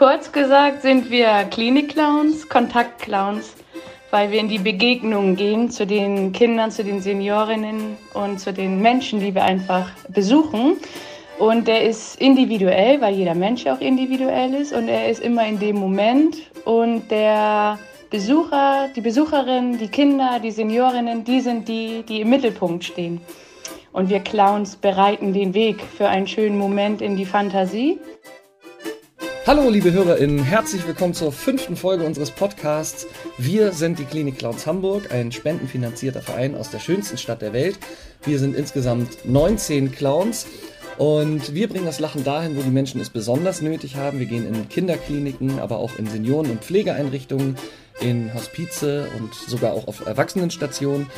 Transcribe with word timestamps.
kurz 0.00 0.32
gesagt 0.32 0.80
sind 0.80 1.10
wir 1.10 1.44
Klinik-Clowns, 1.50 2.48
Kontakt-Clowns, 2.48 3.52
weil 4.10 4.30
wir 4.30 4.40
in 4.40 4.48
die 4.48 4.58
Begegnungen 4.58 5.36
gehen 5.36 5.70
zu 5.70 5.86
den 5.86 6.32
Kindern, 6.32 6.70
zu 6.70 6.82
den 6.82 7.02
Seniorinnen 7.02 7.98
und 8.14 8.40
zu 8.40 8.50
den 8.50 8.80
Menschen, 8.80 9.20
die 9.20 9.34
wir 9.34 9.44
einfach 9.44 9.90
besuchen. 10.08 10.78
Und 11.38 11.68
der 11.68 11.82
ist 11.82 12.18
individuell, 12.18 12.98
weil 13.02 13.14
jeder 13.14 13.34
Mensch 13.34 13.66
auch 13.66 13.78
individuell 13.80 14.54
ist 14.54 14.72
und 14.72 14.88
er 14.88 15.10
ist 15.10 15.20
immer 15.20 15.46
in 15.46 15.58
dem 15.58 15.76
Moment 15.76 16.38
und 16.64 17.10
der 17.10 17.78
Besucher, 18.08 18.88
die 18.96 19.02
Besucherin, 19.02 19.76
die 19.76 19.88
Kinder, 19.88 20.40
die 20.42 20.50
Seniorinnen, 20.50 21.24
die 21.24 21.42
sind 21.42 21.68
die, 21.68 22.04
die 22.08 22.22
im 22.22 22.30
Mittelpunkt 22.30 22.84
stehen. 22.84 23.20
Und 23.92 24.08
wir 24.08 24.20
Clowns 24.20 24.76
bereiten 24.76 25.34
den 25.34 25.52
Weg 25.52 25.82
für 25.82 26.08
einen 26.08 26.26
schönen 26.26 26.56
Moment 26.56 27.02
in 27.02 27.16
die 27.16 27.26
Fantasie. 27.26 27.98
Hallo 29.50 29.68
liebe 29.68 29.90
HörerInnen, 29.90 30.44
herzlich 30.44 30.86
willkommen 30.86 31.12
zur 31.12 31.32
fünften 31.32 31.74
Folge 31.74 32.04
unseres 32.04 32.30
Podcasts. 32.30 33.08
Wir 33.36 33.72
sind 33.72 33.98
die 33.98 34.04
Klinik 34.04 34.38
Clowns 34.38 34.64
Hamburg, 34.64 35.12
ein 35.12 35.32
spendenfinanzierter 35.32 36.22
Verein 36.22 36.54
aus 36.54 36.70
der 36.70 36.78
schönsten 36.78 37.18
Stadt 37.18 37.42
der 37.42 37.52
Welt. 37.52 37.76
Wir 38.22 38.38
sind 38.38 38.54
insgesamt 38.54 39.24
19 39.24 39.90
Clowns 39.90 40.46
und 40.98 41.52
wir 41.52 41.68
bringen 41.68 41.84
das 41.84 41.98
Lachen 41.98 42.22
dahin, 42.22 42.56
wo 42.56 42.62
die 42.62 42.70
Menschen 42.70 43.00
es 43.00 43.10
besonders 43.10 43.60
nötig 43.60 43.96
haben. 43.96 44.20
Wir 44.20 44.26
gehen 44.26 44.46
in 44.46 44.68
Kinderkliniken, 44.68 45.58
aber 45.58 45.78
auch 45.78 45.98
in 45.98 46.06
Senioren- 46.06 46.52
und 46.52 46.62
Pflegeeinrichtungen, 46.62 47.56
in 48.00 48.32
Hospize 48.32 49.08
und 49.18 49.34
sogar 49.34 49.72
auch 49.72 49.88
auf 49.88 50.06
Erwachsenenstationen 50.06 51.08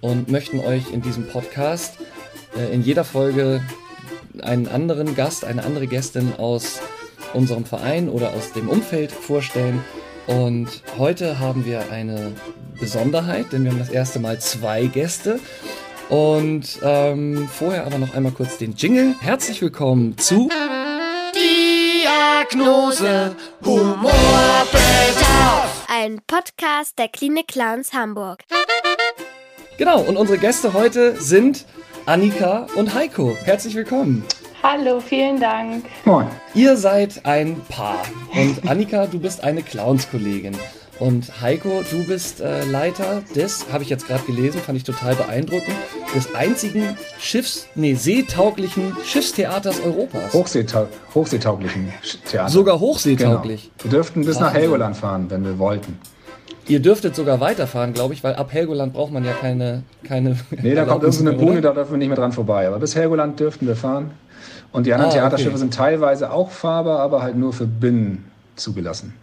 und 0.00 0.28
möchten 0.28 0.58
euch 0.58 0.90
in 0.92 1.02
diesem 1.02 1.28
Podcast 1.28 1.98
äh, 2.58 2.74
in 2.74 2.82
jeder 2.82 3.04
Folge 3.04 3.62
einen 4.42 4.66
anderen 4.66 5.14
Gast, 5.14 5.44
eine 5.44 5.62
andere 5.62 5.86
Gästin 5.86 6.32
aus 6.36 6.80
unserem 7.36 7.64
Verein 7.64 8.08
oder 8.08 8.32
aus 8.32 8.52
dem 8.52 8.68
Umfeld 8.68 9.12
vorstellen. 9.12 9.84
Und 10.26 10.82
heute 10.98 11.38
haben 11.38 11.64
wir 11.64 11.92
eine 11.92 12.32
Besonderheit, 12.80 13.52
denn 13.52 13.64
wir 13.64 13.70
haben 13.70 13.78
das 13.78 13.90
erste 13.90 14.18
Mal 14.18 14.40
zwei 14.40 14.86
Gäste. 14.86 15.38
Und 16.08 16.78
ähm, 16.82 17.48
vorher 17.52 17.86
aber 17.86 17.98
noch 17.98 18.14
einmal 18.14 18.32
kurz 18.32 18.58
den 18.58 18.74
Jingle. 18.74 19.14
Herzlich 19.20 19.60
willkommen 19.60 20.16
zu 20.18 20.48
Diagnose 21.34 23.36
Humorbedarf. 23.64 25.86
Ein 25.88 26.20
Podcast 26.26 26.98
der 26.98 27.08
Klinik 27.08 27.48
Clowns 27.48 27.92
Hamburg. 27.92 28.42
Genau, 29.78 30.00
und 30.00 30.16
unsere 30.16 30.38
Gäste 30.38 30.72
heute 30.72 31.20
sind 31.20 31.66
Annika 32.06 32.66
und 32.76 32.94
Heiko. 32.94 33.36
Herzlich 33.44 33.74
willkommen. 33.74 34.24
Hallo, 34.68 34.98
vielen 34.98 35.38
Dank. 35.38 35.84
Moin. 36.04 36.26
Ihr 36.52 36.76
seid 36.76 37.20
ein 37.24 37.60
Paar 37.68 38.02
und 38.34 38.68
Annika, 38.68 39.06
du 39.06 39.20
bist 39.20 39.44
eine 39.44 39.62
Clownskollegin. 39.62 40.56
Und 40.98 41.40
Heiko, 41.40 41.84
du 41.88 42.04
bist 42.04 42.40
äh, 42.40 42.64
Leiter 42.64 43.22
des, 43.36 43.66
habe 43.72 43.84
ich 43.84 43.90
jetzt 43.90 44.08
gerade 44.08 44.24
gelesen, 44.24 44.60
fand 44.60 44.76
ich 44.76 44.82
total 44.82 45.14
beeindruckend, 45.14 45.76
des 46.16 46.34
einzigen 46.34 46.98
Schiffs, 47.20 47.68
nee, 47.76 47.94
seetauglichen 47.94 48.96
Schiffstheaters 49.04 49.80
Europas. 49.84 50.34
Hochseetau 50.34 50.88
hochseetauglichen 51.14 51.92
Theater. 52.28 52.50
Sogar 52.50 52.80
hochseetauglich. 52.80 53.70
Genau. 53.70 53.84
Wir 53.84 53.90
dürften 53.98 54.24
bis 54.24 54.40
nach 54.40 54.46
Wahnsinn. 54.46 54.60
Helgoland 54.62 54.96
fahren, 54.96 55.26
wenn 55.28 55.44
wir 55.44 55.60
wollten. 55.60 55.96
Ihr 56.66 56.80
dürftet 56.80 57.14
sogar 57.14 57.38
weiterfahren, 57.38 57.92
glaube 57.92 58.14
ich, 58.14 58.24
weil 58.24 58.34
ab 58.34 58.52
Helgoland 58.52 58.92
braucht 58.94 59.12
man 59.12 59.24
ja 59.24 59.32
keine. 59.32 59.84
keine 60.02 60.36
Nee, 60.50 60.74
da 60.74 60.84
kommt 60.84 61.04
irgendeine? 61.04 61.38
Buhne, 61.38 61.60
da 61.60 61.70
dürfen 61.70 61.92
wir 61.92 61.98
nicht 61.98 62.08
mehr 62.08 62.16
dran 62.16 62.32
vorbei. 62.32 62.66
Aber 62.66 62.80
bis 62.80 62.96
Helgoland 62.96 63.38
dürften 63.38 63.68
wir 63.68 63.76
fahren. 63.76 64.10
Und 64.76 64.84
die 64.84 64.92
anderen 64.92 65.10
Ah, 65.10 65.14
Theaterschiffe 65.14 65.52
okay. 65.52 65.58
sind 65.58 65.72
teilweise 65.72 66.30
auch 66.30 66.50
fahrbar, 66.50 67.00
aber 67.00 67.22
halt 67.22 67.34
nur 67.34 67.54
für 67.54 67.64
Binnen 67.66 68.26
zugelassen. 68.56 69.14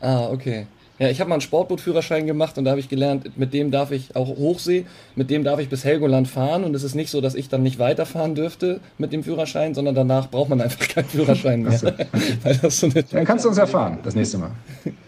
Ah, 0.00 0.26
okay. 0.26 0.66
Ja, 0.98 1.08
ich 1.08 1.20
habe 1.20 1.28
mal 1.28 1.36
einen 1.36 1.40
Sportbootführerschein 1.40 2.26
gemacht 2.26 2.58
und 2.58 2.64
da 2.64 2.72
habe 2.72 2.80
ich 2.80 2.88
gelernt, 2.88 3.38
mit 3.38 3.54
dem 3.54 3.70
darf 3.70 3.92
ich 3.92 4.16
auch 4.16 4.26
Hochsee, 4.26 4.86
mit 5.14 5.30
dem 5.30 5.44
darf 5.44 5.60
ich 5.60 5.68
bis 5.68 5.84
Helgoland 5.84 6.26
fahren 6.26 6.64
und 6.64 6.74
es 6.74 6.82
ist 6.82 6.96
nicht 6.96 7.10
so, 7.10 7.20
dass 7.20 7.36
ich 7.36 7.48
dann 7.48 7.62
nicht 7.62 7.78
weiterfahren 7.78 8.34
dürfte 8.34 8.80
mit 8.98 9.12
dem 9.12 9.22
Führerschein, 9.22 9.72
sondern 9.72 9.94
danach 9.94 10.28
braucht 10.30 10.48
man 10.48 10.60
einfach 10.62 10.88
keinen 10.88 11.08
Führerschein 11.08 11.62
mehr. 11.62 11.78
So 11.78 12.88
Dann 13.12 13.24
kannst 13.24 13.44
du 13.44 13.50
uns 13.50 13.58
erfahren, 13.58 13.98
das 14.02 14.16
nächste 14.16 14.38
Mal. 14.38 14.50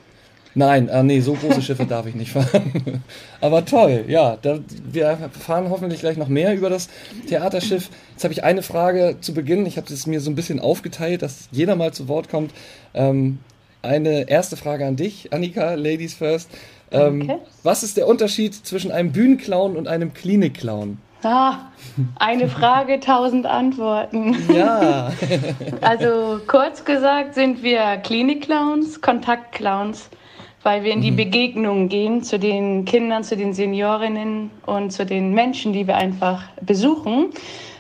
Nein, 0.54 0.90
ah, 0.90 1.02
nee, 1.02 1.20
so 1.20 1.34
große 1.34 1.62
Schiffe 1.62 1.86
darf 1.86 2.06
ich 2.06 2.14
nicht 2.14 2.32
fahren. 2.32 3.02
Aber 3.40 3.64
toll, 3.64 4.04
ja, 4.08 4.36
da, 4.42 4.58
wir 4.84 5.30
fahren 5.38 5.70
hoffentlich 5.70 6.00
gleich 6.00 6.16
noch 6.16 6.28
mehr 6.28 6.54
über 6.54 6.68
das 6.70 6.88
Theaterschiff. 7.28 7.88
Jetzt 8.12 8.24
habe 8.24 8.34
ich 8.34 8.42
eine 8.42 8.62
Frage 8.62 9.16
zu 9.20 9.32
Beginn. 9.32 9.64
Ich 9.66 9.76
habe 9.76 9.92
es 9.92 10.06
mir 10.06 10.20
so 10.20 10.30
ein 10.30 10.34
bisschen 10.34 10.58
aufgeteilt, 10.58 11.22
dass 11.22 11.48
jeder 11.52 11.76
mal 11.76 11.92
zu 11.92 12.08
Wort 12.08 12.28
kommt. 12.28 12.52
Ähm, 12.94 13.38
eine 13.82 14.28
erste 14.28 14.56
Frage 14.56 14.86
an 14.86 14.96
dich, 14.96 15.32
Annika, 15.32 15.74
Ladies 15.74 16.14
First. 16.14 16.50
Ähm, 16.90 17.26
Danke. 17.26 17.44
Was 17.62 17.82
ist 17.82 17.96
der 17.96 18.08
Unterschied 18.08 18.54
zwischen 18.54 18.90
einem 18.90 19.12
Bühnenclown 19.12 19.76
und 19.76 19.88
einem 19.88 20.12
Klinikclown? 20.12 20.98
Ah, 21.22 21.70
eine 22.16 22.48
Frage, 22.48 22.98
tausend 22.98 23.44
Antworten. 23.46 24.34
Ja, 24.52 25.12
Also 25.82 26.40
kurz 26.46 26.84
gesagt 26.84 27.34
sind 27.34 27.62
wir 27.62 27.98
Klinik-Clowns, 27.98 29.02
Kontakt-Clowns, 29.02 30.08
weil 30.62 30.84
wir 30.84 30.92
in 30.92 31.00
die 31.00 31.10
Begegnungen 31.10 31.88
gehen 31.88 32.22
zu 32.22 32.38
den 32.38 32.84
Kindern, 32.84 33.24
zu 33.24 33.36
den 33.36 33.54
Seniorinnen 33.54 34.50
und 34.66 34.92
zu 34.92 35.06
den 35.06 35.32
Menschen, 35.32 35.72
die 35.72 35.86
wir 35.86 35.96
einfach 35.96 36.44
besuchen. 36.60 37.30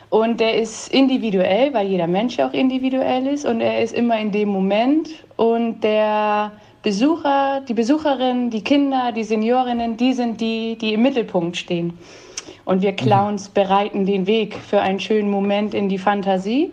Und 0.08 0.40
der 0.40 0.56
ist 0.56 0.92
individuell, 0.92 1.72
weil 1.72 1.86
jeder 1.86 2.06
Mensch 2.06 2.40
auch 2.40 2.52
individuell 2.52 3.26
ist 3.28 3.46
und 3.46 3.60
er 3.60 3.80
ist 3.80 3.94
immer 3.94 4.18
in 4.18 4.32
dem 4.32 4.48
Moment 4.48 5.08
und 5.36 5.84
der 5.84 6.52
Besucher, 6.82 7.60
die 7.68 7.74
Besucherin, 7.74 8.50
die 8.50 8.64
Kinder, 8.64 9.12
die 9.12 9.22
Seniorinnen, 9.22 9.96
die 9.96 10.14
sind 10.14 10.40
die, 10.40 10.76
die 10.76 10.94
im 10.94 11.02
Mittelpunkt 11.02 11.56
stehen. 11.56 11.92
Und 12.64 12.82
wir 12.82 12.92
Clowns 12.92 13.48
bereiten 13.50 14.06
den 14.06 14.26
Weg 14.26 14.54
für 14.54 14.80
einen 14.80 14.98
schönen 14.98 15.30
Moment 15.30 15.74
in 15.74 15.88
die 15.88 15.98
Fantasie. 15.98 16.72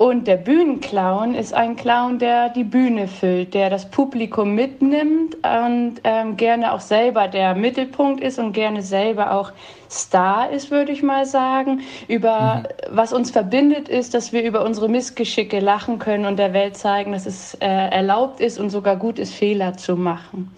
Und 0.00 0.26
der 0.26 0.38
Bühnenclown 0.38 1.34
ist 1.34 1.52
ein 1.52 1.76
Clown, 1.76 2.18
der 2.18 2.48
die 2.48 2.64
Bühne 2.64 3.06
füllt, 3.06 3.52
der 3.52 3.68
das 3.68 3.90
Publikum 3.90 4.54
mitnimmt 4.54 5.34
und 5.44 5.96
ähm, 6.04 6.38
gerne 6.38 6.72
auch 6.72 6.80
selber 6.80 7.28
der 7.28 7.54
Mittelpunkt 7.54 8.22
ist 8.22 8.38
und 8.38 8.54
gerne 8.54 8.80
selber 8.80 9.32
auch 9.34 9.52
Star 9.90 10.48
ist, 10.48 10.70
würde 10.70 10.90
ich 10.90 11.02
mal 11.02 11.26
sagen. 11.26 11.82
Über 12.08 12.62
was 12.88 13.12
uns 13.12 13.30
verbindet, 13.30 13.90
ist, 13.90 14.14
dass 14.14 14.32
wir 14.32 14.42
über 14.42 14.64
unsere 14.64 14.88
Missgeschicke 14.88 15.60
lachen 15.60 15.98
können 15.98 16.24
und 16.24 16.38
der 16.38 16.54
Welt 16.54 16.78
zeigen, 16.78 17.12
dass 17.12 17.26
es 17.26 17.52
äh, 17.56 17.66
erlaubt 17.66 18.40
ist 18.40 18.58
und 18.58 18.70
sogar 18.70 18.96
gut 18.96 19.18
ist, 19.18 19.34
Fehler 19.34 19.76
zu 19.76 19.96
machen. 19.96 20.50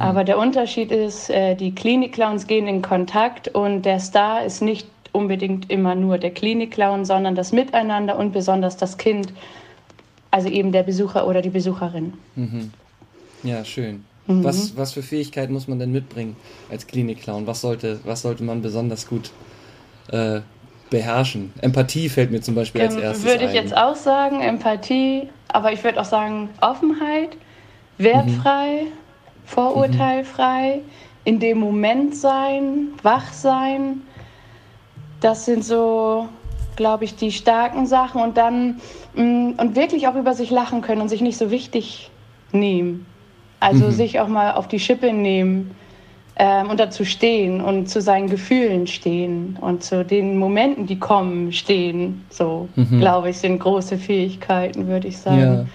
Aber 0.00 0.24
der 0.24 0.36
Unterschied 0.36 0.90
ist, 0.90 1.30
äh, 1.30 1.54
die 1.54 1.72
Klinik-Clowns 1.72 2.48
gehen 2.48 2.66
in 2.66 2.82
Kontakt 2.82 3.46
und 3.46 3.82
der 3.82 4.00
Star 4.00 4.44
ist 4.44 4.60
nicht 4.60 4.88
unbedingt 5.16 5.70
immer 5.70 5.94
nur 5.94 6.18
der 6.18 6.30
Klinik-Clown, 6.30 7.04
sondern 7.04 7.34
das 7.34 7.52
Miteinander 7.52 8.16
und 8.18 8.32
besonders 8.32 8.76
das 8.76 8.98
Kind, 8.98 9.32
also 10.30 10.48
eben 10.48 10.70
der 10.72 10.82
Besucher 10.82 11.26
oder 11.26 11.42
die 11.42 11.50
Besucherin. 11.50 12.12
ja, 13.42 13.64
schön. 13.64 14.04
Was, 14.28 14.76
was 14.76 14.92
für 14.92 15.02
Fähigkeiten 15.02 15.52
muss 15.52 15.68
man 15.68 15.78
denn 15.78 15.92
mitbringen 15.92 16.34
als 16.68 16.86
Klinikclown? 16.88 17.46
Was 17.46 17.60
sollte, 17.60 18.00
was 18.04 18.22
sollte 18.22 18.42
man 18.42 18.60
besonders 18.60 19.06
gut 19.08 19.30
äh, 20.10 20.40
beherrschen? 20.90 21.52
Empathie 21.60 22.08
fällt 22.08 22.32
mir 22.32 22.40
zum 22.40 22.56
Beispiel 22.56 22.80
als 22.80 22.96
Ähm, 22.96 23.02
erstes 23.02 23.24
würde 23.24 23.44
ich 23.44 23.50
ein. 23.50 23.54
jetzt 23.54 23.76
auch 23.76 23.94
sagen, 23.94 24.40
Empathie, 24.40 25.28
aber 25.48 25.72
ich 25.72 25.84
würde 25.84 26.00
auch 26.00 26.04
sagen 26.06 26.48
Offenheit, 26.60 27.36
wertfrei, 27.98 28.86
vorurteilfrei, 29.44 30.80
in 31.24 31.38
dem 31.38 31.58
Moment 31.58 32.16
sein, 32.16 32.88
wach 33.04 33.32
sein. 33.32 34.02
Das 35.20 35.44
sind 35.44 35.64
so, 35.64 36.28
glaube 36.76 37.04
ich, 37.04 37.16
die 37.16 37.32
starken 37.32 37.86
Sachen 37.86 38.20
und 38.22 38.36
dann 38.36 38.80
mh, 39.14 39.54
und 39.62 39.76
wirklich 39.76 40.08
auch 40.08 40.14
über 40.14 40.34
sich 40.34 40.50
lachen 40.50 40.82
können 40.82 41.00
und 41.00 41.08
sich 41.08 41.20
nicht 41.22 41.38
so 41.38 41.50
wichtig 41.50 42.10
nehmen. 42.52 43.06
Also 43.58 43.90
sich 43.90 44.20
auch 44.20 44.28
mal 44.28 44.52
auf 44.52 44.68
die 44.68 44.78
Schippe 44.78 45.12
nehmen 45.12 45.74
ähm, 46.38 46.68
und 46.68 46.78
dazu 46.78 47.04
stehen 47.06 47.62
und 47.62 47.88
zu 47.88 48.02
seinen 48.02 48.28
Gefühlen 48.28 48.86
stehen 48.86 49.56
und 49.60 49.82
zu 49.82 50.04
den 50.04 50.38
Momenten, 50.38 50.86
die 50.86 50.98
kommen, 50.98 51.50
stehen. 51.52 52.24
So, 52.28 52.68
glaube 52.98 53.30
ich, 53.30 53.38
sind 53.38 53.58
große 53.58 53.96
Fähigkeiten, 53.96 54.86
würde 54.86 55.08
ich 55.08 55.14
Ja, 55.16 55.20
sagen. 55.22 55.70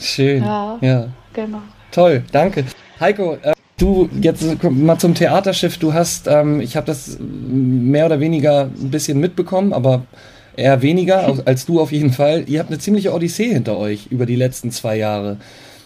schön. 0.00 0.42
Ja. 0.42 0.78
Ja, 0.80 1.06
Genau. 1.32 1.58
toll, 1.92 2.24
danke. 2.32 2.64
Heiko, 3.00 3.34
äh, 3.42 3.53
du 3.78 4.08
jetzt 4.20 4.62
mal 4.62 4.98
zum 4.98 5.14
Theaterschiff. 5.14 5.78
Du 5.78 5.92
hast, 5.92 6.26
ähm, 6.28 6.60
ich 6.60 6.76
habe 6.76 6.86
das 6.86 7.18
mehr 7.20 8.06
oder 8.06 8.20
weniger 8.20 8.64
ein 8.80 8.90
bisschen 8.90 9.18
mitbekommen, 9.20 9.72
aber 9.72 10.02
eher 10.56 10.82
weniger 10.82 11.18
als- 11.26 11.46
als 11.46 11.66
du 11.66 11.80
auf 11.80 11.92
jeden 11.92 12.12
Fall. 12.12 12.44
Ihr 12.48 12.60
habt 12.60 12.70
eine 12.70 12.78
ziemliche 12.78 13.12
Odyssee 13.12 13.52
hinter 13.52 13.76
euch 13.78 14.06
über 14.10 14.26
die 14.26 14.36
letzten 14.36 14.70
zwei 14.70 14.96
Jahre. 14.96 15.38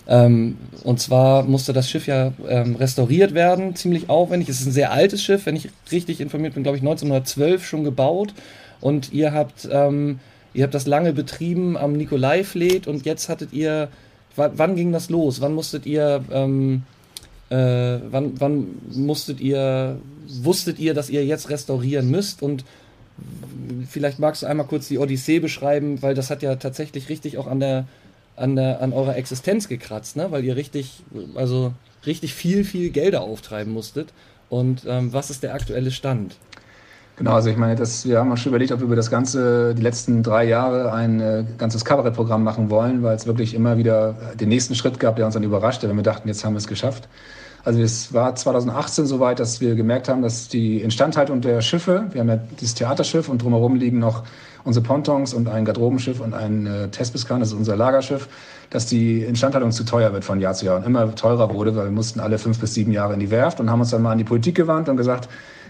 Ähm, 0.06 0.56
und 0.84 1.00
zwar 1.00 1.42
musste 1.44 1.72
das 1.74 1.90
Schiff 1.90 2.06
ja 2.06 2.32
ähm, 2.48 2.76
restauriert 2.76 3.34
werden, 3.34 3.74
ziemlich 3.76 4.08
aufwendig. 4.08 4.48
Es 4.48 4.60
ist 4.60 4.66
ein 4.66 4.72
sehr 4.72 4.90
altes 4.92 5.22
Schiff, 5.22 5.44
wenn 5.46 5.56
ich 5.56 5.68
richtig 5.92 6.20
informiert 6.20 6.54
bin, 6.54 6.62
glaube 6.62 6.78
ich 6.78 6.82
1912 6.82 7.66
schon 7.66 7.84
gebaut. 7.84 8.32
Und 8.80 9.12
ihr 9.12 9.32
habt, 9.32 9.68
ähm, 9.70 10.18
ihr 10.54 10.64
habt 10.64 10.74
das 10.74 10.86
lange 10.86 11.12
betrieben 11.12 11.76
am 11.76 11.92
Nikolaifleet 11.94 12.86
und 12.86 13.04
jetzt 13.04 13.28
hattet 13.28 13.52
ihr 13.52 13.88
wann 14.36 14.76
ging 14.76 14.92
das 14.92 15.10
los? 15.10 15.40
Wann 15.40 15.52
musstet 15.54 15.84
ihr, 15.84 16.22
ähm, 16.32 16.82
äh, 17.50 17.98
wann, 18.10 18.40
wann 18.40 18.66
musstet 18.92 19.40
ihr, 19.40 19.98
wusstet 20.26 20.78
ihr, 20.78 20.94
dass 20.94 21.10
ihr 21.10 21.24
jetzt 21.24 21.50
restaurieren 21.50 22.10
müsst 22.10 22.42
und 22.42 22.64
vielleicht 23.88 24.18
magst 24.18 24.42
du 24.42 24.46
einmal 24.46 24.66
kurz 24.66 24.88
die 24.88 24.98
Odyssee 24.98 25.40
beschreiben, 25.40 26.02
weil 26.02 26.14
das 26.14 26.30
hat 26.30 26.42
ja 26.42 26.56
tatsächlich 26.56 27.08
richtig 27.08 27.38
auch 27.38 27.46
an 27.46 27.60
der, 27.60 27.86
an 28.36 28.56
der, 28.56 28.80
an 28.80 28.92
eurer 28.92 29.16
Existenz 29.16 29.68
gekratzt, 29.68 30.16
ne? 30.16 30.30
Weil 30.30 30.44
ihr 30.44 30.56
richtig, 30.56 31.02
also 31.34 31.72
richtig 32.06 32.34
viel, 32.34 32.64
viel 32.64 32.90
Gelder 32.90 33.22
auftreiben 33.22 33.72
musstet. 33.72 34.12
Und 34.48 34.84
ähm, 34.86 35.12
was 35.12 35.30
ist 35.30 35.42
der 35.42 35.54
aktuelle 35.54 35.90
Stand? 35.90 36.36
Genau, 37.18 37.32
also 37.32 37.50
ich 37.50 37.56
meine, 37.56 37.74
das, 37.74 38.06
wir 38.06 38.20
haben 38.20 38.36
schon 38.36 38.50
überlegt, 38.50 38.70
ob 38.70 38.78
wir 38.78 38.86
über 38.86 38.94
das 38.94 39.10
ganze, 39.10 39.74
die 39.74 39.82
letzten 39.82 40.22
drei 40.22 40.44
Jahre 40.44 40.92
ein 40.92 41.18
äh, 41.18 41.44
ganzes 41.58 41.84
Kabarettprogramm 41.84 42.44
machen 42.44 42.70
wollen, 42.70 43.02
weil 43.02 43.16
es 43.16 43.26
wirklich 43.26 43.54
immer 43.54 43.76
wieder 43.76 44.14
den 44.38 44.48
nächsten 44.48 44.76
Schritt 44.76 45.00
gab, 45.00 45.16
der 45.16 45.26
uns 45.26 45.34
dann 45.34 45.42
überraschte, 45.42 45.88
wenn 45.88 45.96
wir 45.96 46.04
dachten, 46.04 46.28
jetzt 46.28 46.44
haben 46.44 46.52
wir 46.52 46.58
es 46.58 46.68
geschafft. 46.68 47.08
Also 47.64 47.80
es 47.80 48.14
war 48.14 48.36
2018 48.36 49.06
soweit, 49.06 49.40
dass 49.40 49.60
wir 49.60 49.74
gemerkt 49.74 50.08
haben, 50.08 50.22
dass 50.22 50.46
die 50.46 50.80
Instandhaltung 50.80 51.40
der 51.40 51.60
Schiffe, 51.60 52.06
wir 52.12 52.20
haben 52.20 52.28
ja 52.28 52.38
dieses 52.60 52.76
Theaterschiff 52.76 53.28
und 53.28 53.42
drumherum 53.42 53.74
liegen 53.74 53.98
noch 53.98 54.22
unsere 54.62 54.86
Pontons 54.86 55.34
und 55.34 55.48
ein 55.48 55.64
Garderobenschiff 55.64 56.20
und 56.20 56.34
ein 56.34 56.66
äh, 56.68 56.88
Tespeskan, 56.88 57.40
das 57.40 57.48
ist 57.48 57.54
unser 57.54 57.74
Lagerschiff, 57.74 58.28
dass 58.70 58.86
die 58.86 59.24
Instandhaltung 59.24 59.72
zu 59.72 59.82
teuer 59.84 60.12
wird 60.12 60.24
von 60.24 60.38
Jahr 60.38 60.54
zu 60.54 60.66
Jahr 60.66 60.76
und 60.76 60.86
immer 60.86 61.12
teurer 61.16 61.52
wurde, 61.52 61.74
weil 61.74 61.86
wir 61.86 61.90
mussten 61.90 62.20
alle 62.20 62.38
fünf 62.38 62.60
bis 62.60 62.74
sieben 62.74 62.92
Jahre 62.92 63.14
in 63.14 63.20
die 63.20 63.32
Werft 63.32 63.58
und 63.58 63.68
haben 63.70 63.80
uns 63.80 63.90
dann 63.90 64.02
mal 64.02 64.12
an 64.12 64.18
die 64.18 64.24
Politik 64.24 64.54
gewandt 64.54 64.88
und 64.88 64.96
gesagt, 64.96 65.28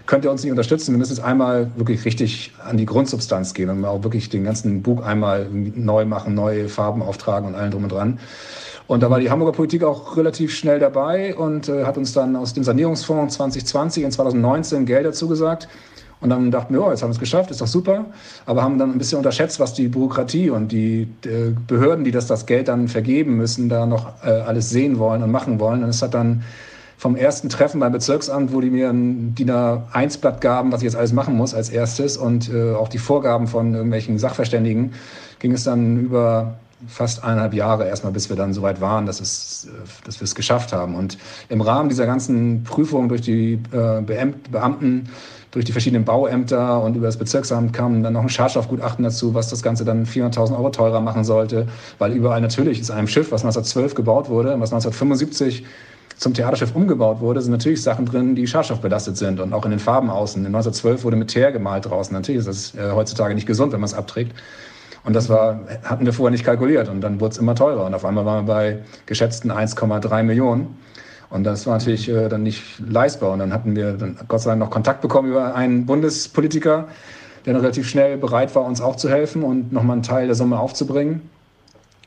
könnt 0.08 0.24
ihr 0.24 0.30
uns 0.30 0.42
nicht 0.42 0.50
unterstützen? 0.50 0.92
Wir 0.92 0.98
müssen 0.98 1.14
jetzt 1.14 1.24
einmal 1.24 1.70
wirklich 1.76 2.04
richtig 2.06 2.52
an 2.64 2.78
die 2.78 2.86
Grundsubstanz 2.86 3.52
gehen 3.52 3.68
und 3.68 3.84
auch 3.84 4.02
wirklich 4.02 4.30
den 4.30 4.42
ganzen 4.42 4.82
Bug 4.82 5.04
einmal 5.04 5.46
neu 5.50 6.06
machen, 6.06 6.34
neue 6.34 6.70
Farben 6.70 7.02
auftragen 7.02 7.46
und 7.46 7.54
allen 7.54 7.70
drum 7.70 7.84
und 7.84 7.92
dran. 7.92 8.18
Und 8.86 9.02
da 9.02 9.10
war 9.10 9.20
die 9.20 9.30
Hamburger 9.30 9.52
Politik 9.52 9.84
auch 9.84 10.16
relativ 10.16 10.56
schnell 10.56 10.78
dabei 10.78 11.36
und 11.36 11.68
äh, 11.68 11.84
hat 11.84 11.98
uns 11.98 12.14
dann 12.14 12.36
aus 12.36 12.54
dem 12.54 12.64
Sanierungsfonds 12.64 13.36
2020 13.36 14.06
und 14.06 14.10
2019 14.12 14.86
Gelder 14.86 15.12
zugesagt. 15.12 15.68
Und 16.22 16.30
dann 16.30 16.50
dachten 16.50 16.72
wir, 16.72 16.82
oh, 16.82 16.90
jetzt 16.90 17.02
haben 17.02 17.10
wir 17.10 17.14
es 17.14 17.20
geschafft, 17.20 17.50
ist 17.50 17.60
doch 17.60 17.66
super. 17.66 18.06
Aber 18.46 18.62
haben 18.62 18.78
dann 18.78 18.90
ein 18.90 18.98
bisschen 18.98 19.18
unterschätzt, 19.18 19.60
was 19.60 19.74
die 19.74 19.88
Bürokratie 19.88 20.48
und 20.48 20.72
die 20.72 21.02
äh, 21.26 21.52
Behörden, 21.66 22.04
die 22.04 22.12
das, 22.12 22.26
das 22.26 22.46
Geld 22.46 22.68
dann 22.68 22.88
vergeben 22.88 23.36
müssen, 23.36 23.68
da 23.68 23.84
noch 23.84 24.24
äh, 24.24 24.30
alles 24.30 24.70
sehen 24.70 24.98
wollen 24.98 25.22
und 25.22 25.30
machen 25.30 25.60
wollen. 25.60 25.84
Und 25.84 25.90
es 25.90 26.00
hat 26.00 26.14
dann 26.14 26.42
vom 26.98 27.14
ersten 27.14 27.48
Treffen 27.48 27.78
beim 27.78 27.92
Bezirksamt, 27.92 28.52
wo 28.52 28.60
die 28.60 28.70
mir 28.70 28.90
ein 28.90 29.34
DIN 29.36 29.50
A1-Blatt 29.50 30.40
gaben, 30.40 30.72
was 30.72 30.80
ich 30.80 30.86
jetzt 30.86 30.96
alles 30.96 31.12
machen 31.12 31.36
muss 31.36 31.54
als 31.54 31.70
erstes 31.70 32.16
und 32.16 32.52
äh, 32.52 32.74
auch 32.74 32.88
die 32.88 32.98
Vorgaben 32.98 33.46
von 33.46 33.72
irgendwelchen 33.72 34.18
Sachverständigen, 34.18 34.92
ging 35.38 35.52
es 35.52 35.62
dann 35.62 36.00
über 36.00 36.58
fast 36.88 37.22
eineinhalb 37.22 37.54
Jahre 37.54 37.88
erstmal, 37.88 38.12
bis 38.12 38.28
wir 38.28 38.36
dann 38.36 38.52
so 38.52 38.62
weit 38.62 38.80
waren, 38.80 39.06
dass, 39.06 39.20
es, 39.20 39.68
äh, 39.70 40.04
dass 40.04 40.18
wir 40.18 40.24
es 40.24 40.34
geschafft 40.34 40.72
haben. 40.72 40.96
Und 40.96 41.18
im 41.48 41.60
Rahmen 41.60 41.88
dieser 41.88 42.04
ganzen 42.04 42.64
Prüfung 42.64 43.08
durch 43.08 43.20
die 43.20 43.60
äh, 43.70 44.00
Beamten, 44.00 45.08
durch 45.52 45.64
die 45.64 45.72
verschiedenen 45.72 46.04
Bauämter 46.04 46.82
und 46.82 46.96
über 46.96 47.06
das 47.06 47.16
Bezirksamt 47.16 47.72
kam 47.72 48.02
dann 48.02 48.12
noch 48.12 48.22
ein 48.22 48.28
Schadstoffgutachten 48.28 49.04
dazu, 49.04 49.34
was 49.34 49.48
das 49.48 49.62
Ganze 49.62 49.84
dann 49.84 50.04
400.000 50.04 50.56
Euro 50.56 50.70
teurer 50.70 51.00
machen 51.00 51.22
sollte, 51.22 51.68
weil 51.98 52.12
überall 52.12 52.40
natürlich 52.40 52.80
ist 52.80 52.90
einem 52.90 53.06
Schiff, 53.06 53.30
was 53.30 53.42
1912 53.42 53.94
gebaut 53.94 54.28
wurde, 54.28 54.48
was 54.58 54.72
1975 54.72 55.64
zum 56.18 56.34
Theaterschiff 56.34 56.74
umgebaut 56.74 57.20
wurde, 57.20 57.40
sind 57.40 57.52
natürlich 57.52 57.80
Sachen 57.80 58.04
drin, 58.04 58.34
die 58.34 58.46
schadstoffbelastet 58.46 59.16
sind 59.16 59.38
und 59.38 59.52
auch 59.52 59.64
in 59.64 59.70
den 59.70 59.78
Farben 59.78 60.10
außen. 60.10 60.42
In 60.42 60.46
1912 60.46 61.04
wurde 61.04 61.16
mit 61.16 61.28
Teer 61.28 61.52
gemalt 61.52 61.86
draußen. 61.86 62.12
Natürlich 62.12 62.40
ist 62.40 62.48
das 62.48 62.74
äh, 62.74 62.90
heutzutage 62.90 63.34
nicht 63.34 63.46
gesund, 63.46 63.72
wenn 63.72 63.80
man 63.80 63.86
es 63.86 63.94
abträgt. 63.94 64.32
Und 65.04 65.14
das 65.14 65.28
war, 65.28 65.60
hatten 65.84 66.04
wir 66.04 66.12
vorher 66.12 66.32
nicht 66.32 66.44
kalkuliert 66.44 66.88
und 66.88 67.00
dann 67.00 67.20
wurde 67.20 67.32
es 67.32 67.38
immer 67.38 67.54
teurer 67.54 67.86
und 67.86 67.94
auf 67.94 68.04
einmal 68.04 68.26
waren 68.26 68.46
wir 68.46 68.52
bei 68.52 68.78
geschätzten 69.06 69.52
1,3 69.52 70.24
Millionen. 70.24 70.76
Und 71.30 71.44
das 71.44 71.66
war 71.66 71.78
natürlich 71.78 72.08
äh, 72.08 72.28
dann 72.28 72.42
nicht 72.42 72.64
leistbar. 72.80 73.32
Und 73.32 73.38
dann 73.38 73.52
hatten 73.52 73.76
wir 73.76 73.92
dann 73.92 74.18
Gott 74.26 74.40
sei 74.40 74.50
Dank 74.50 74.60
noch 74.60 74.70
Kontakt 74.70 75.02
bekommen 75.02 75.30
über 75.30 75.54
einen 75.54 75.86
Bundespolitiker, 75.86 76.88
der 77.46 77.52
dann 77.52 77.62
relativ 77.62 77.88
schnell 77.88 78.16
bereit 78.16 78.54
war, 78.56 78.64
uns 78.64 78.80
auch 78.80 78.96
zu 78.96 79.08
helfen 79.08 79.44
und 79.44 79.72
nochmal 79.72 79.94
einen 79.94 80.02
Teil 80.02 80.26
der 80.26 80.34
Summe 80.34 80.58
aufzubringen 80.58 81.22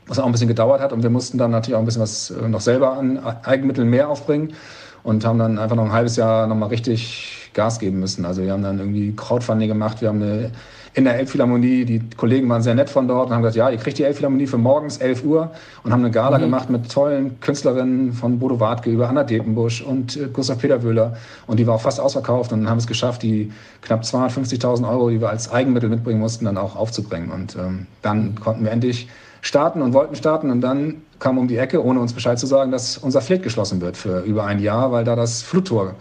was 0.06 0.18
auch 0.18 0.26
ein 0.26 0.32
bisschen 0.32 0.48
gedauert 0.48 0.80
hat. 0.80 0.92
Und 0.92 1.02
wir 1.02 1.10
mussten 1.10 1.38
dann 1.38 1.50
natürlich 1.50 1.76
auch 1.76 1.80
ein 1.80 1.86
bisschen 1.86 2.02
was 2.02 2.30
äh, 2.30 2.48
noch 2.48 2.60
selber 2.60 2.96
an 2.96 3.18
Eigenmitteln 3.44 3.88
mehr 3.88 4.08
aufbringen 4.08 4.54
und 5.02 5.24
haben 5.24 5.38
dann 5.38 5.58
einfach 5.58 5.76
noch 5.76 5.84
ein 5.84 5.92
halbes 5.92 6.16
Jahr 6.16 6.46
nochmal 6.46 6.68
richtig 6.68 7.50
Gas 7.54 7.78
geben 7.78 8.00
müssen. 8.00 8.24
Also 8.24 8.42
wir 8.42 8.52
haben 8.52 8.62
dann 8.62 8.78
irgendwie 8.78 9.14
Crowdfunding 9.14 9.68
gemacht, 9.68 10.00
wir 10.00 10.08
haben 10.08 10.22
eine 10.22 10.50
in 10.94 11.04
der 11.04 11.18
Elbphilharmonie, 11.18 11.86
die 11.86 12.02
Kollegen 12.16 12.48
waren 12.50 12.62
sehr 12.62 12.74
nett 12.74 12.90
von 12.90 13.08
dort 13.08 13.28
und 13.28 13.34
haben 13.34 13.40
gesagt, 13.40 13.56
ja, 13.56 13.70
ihr 13.70 13.78
kriegt 13.78 13.96
die 13.96 14.04
Elbphilharmonie 14.04 14.46
für 14.46 14.58
morgens 14.58 14.98
11 14.98 15.24
Uhr 15.24 15.50
und 15.84 15.92
haben 15.92 16.00
eine 16.00 16.10
Gala 16.10 16.36
mhm. 16.36 16.42
gemacht 16.42 16.68
mit 16.68 16.90
tollen 16.92 17.40
Künstlerinnen 17.40 18.12
von 18.12 18.38
Bodo 18.38 18.60
Wartke 18.60 18.90
über 18.90 19.08
Anna 19.08 19.24
Depenbusch 19.24 19.80
und 19.80 20.16
äh, 20.16 20.28
Gustav 20.30 20.58
Peter 20.58 20.82
Wöhler 20.82 21.16
und 21.46 21.58
die 21.58 21.66
war 21.66 21.76
auch 21.76 21.80
fast 21.80 21.98
ausverkauft 21.98 22.52
und 22.52 22.68
haben 22.68 22.76
es 22.76 22.86
geschafft, 22.86 23.22
die 23.22 23.50
knapp 23.80 24.02
250.000 24.02 24.86
Euro, 24.86 25.08
die 25.08 25.20
wir 25.20 25.30
als 25.30 25.50
Eigenmittel 25.50 25.88
mitbringen 25.88 26.20
mussten, 26.20 26.44
dann 26.44 26.58
auch 26.58 26.76
aufzubringen 26.76 27.30
und 27.30 27.56
ähm, 27.56 27.86
dann 28.02 28.34
konnten 28.34 28.64
wir 28.64 28.70
endlich 28.70 29.08
starten 29.42 29.82
und 29.82 29.92
wollten 29.92 30.16
starten 30.16 30.50
und 30.50 30.62
dann 30.62 31.02
kam 31.18 31.36
um 31.36 31.48
die 31.48 31.58
Ecke, 31.58 31.84
ohne 31.84 32.00
uns 32.00 32.14
Bescheid 32.14 32.38
zu 32.38 32.46
sagen, 32.46 32.70
dass 32.70 32.96
unser 32.96 33.20
Fleet 33.20 33.42
geschlossen 33.42 33.80
wird 33.80 33.96
für 33.96 34.20
über 34.20 34.44
ein 34.44 34.60
Jahr, 34.60 34.90
weil 34.92 35.04
da 35.04 35.14
das 35.14 35.42
Fluttor 35.42 35.94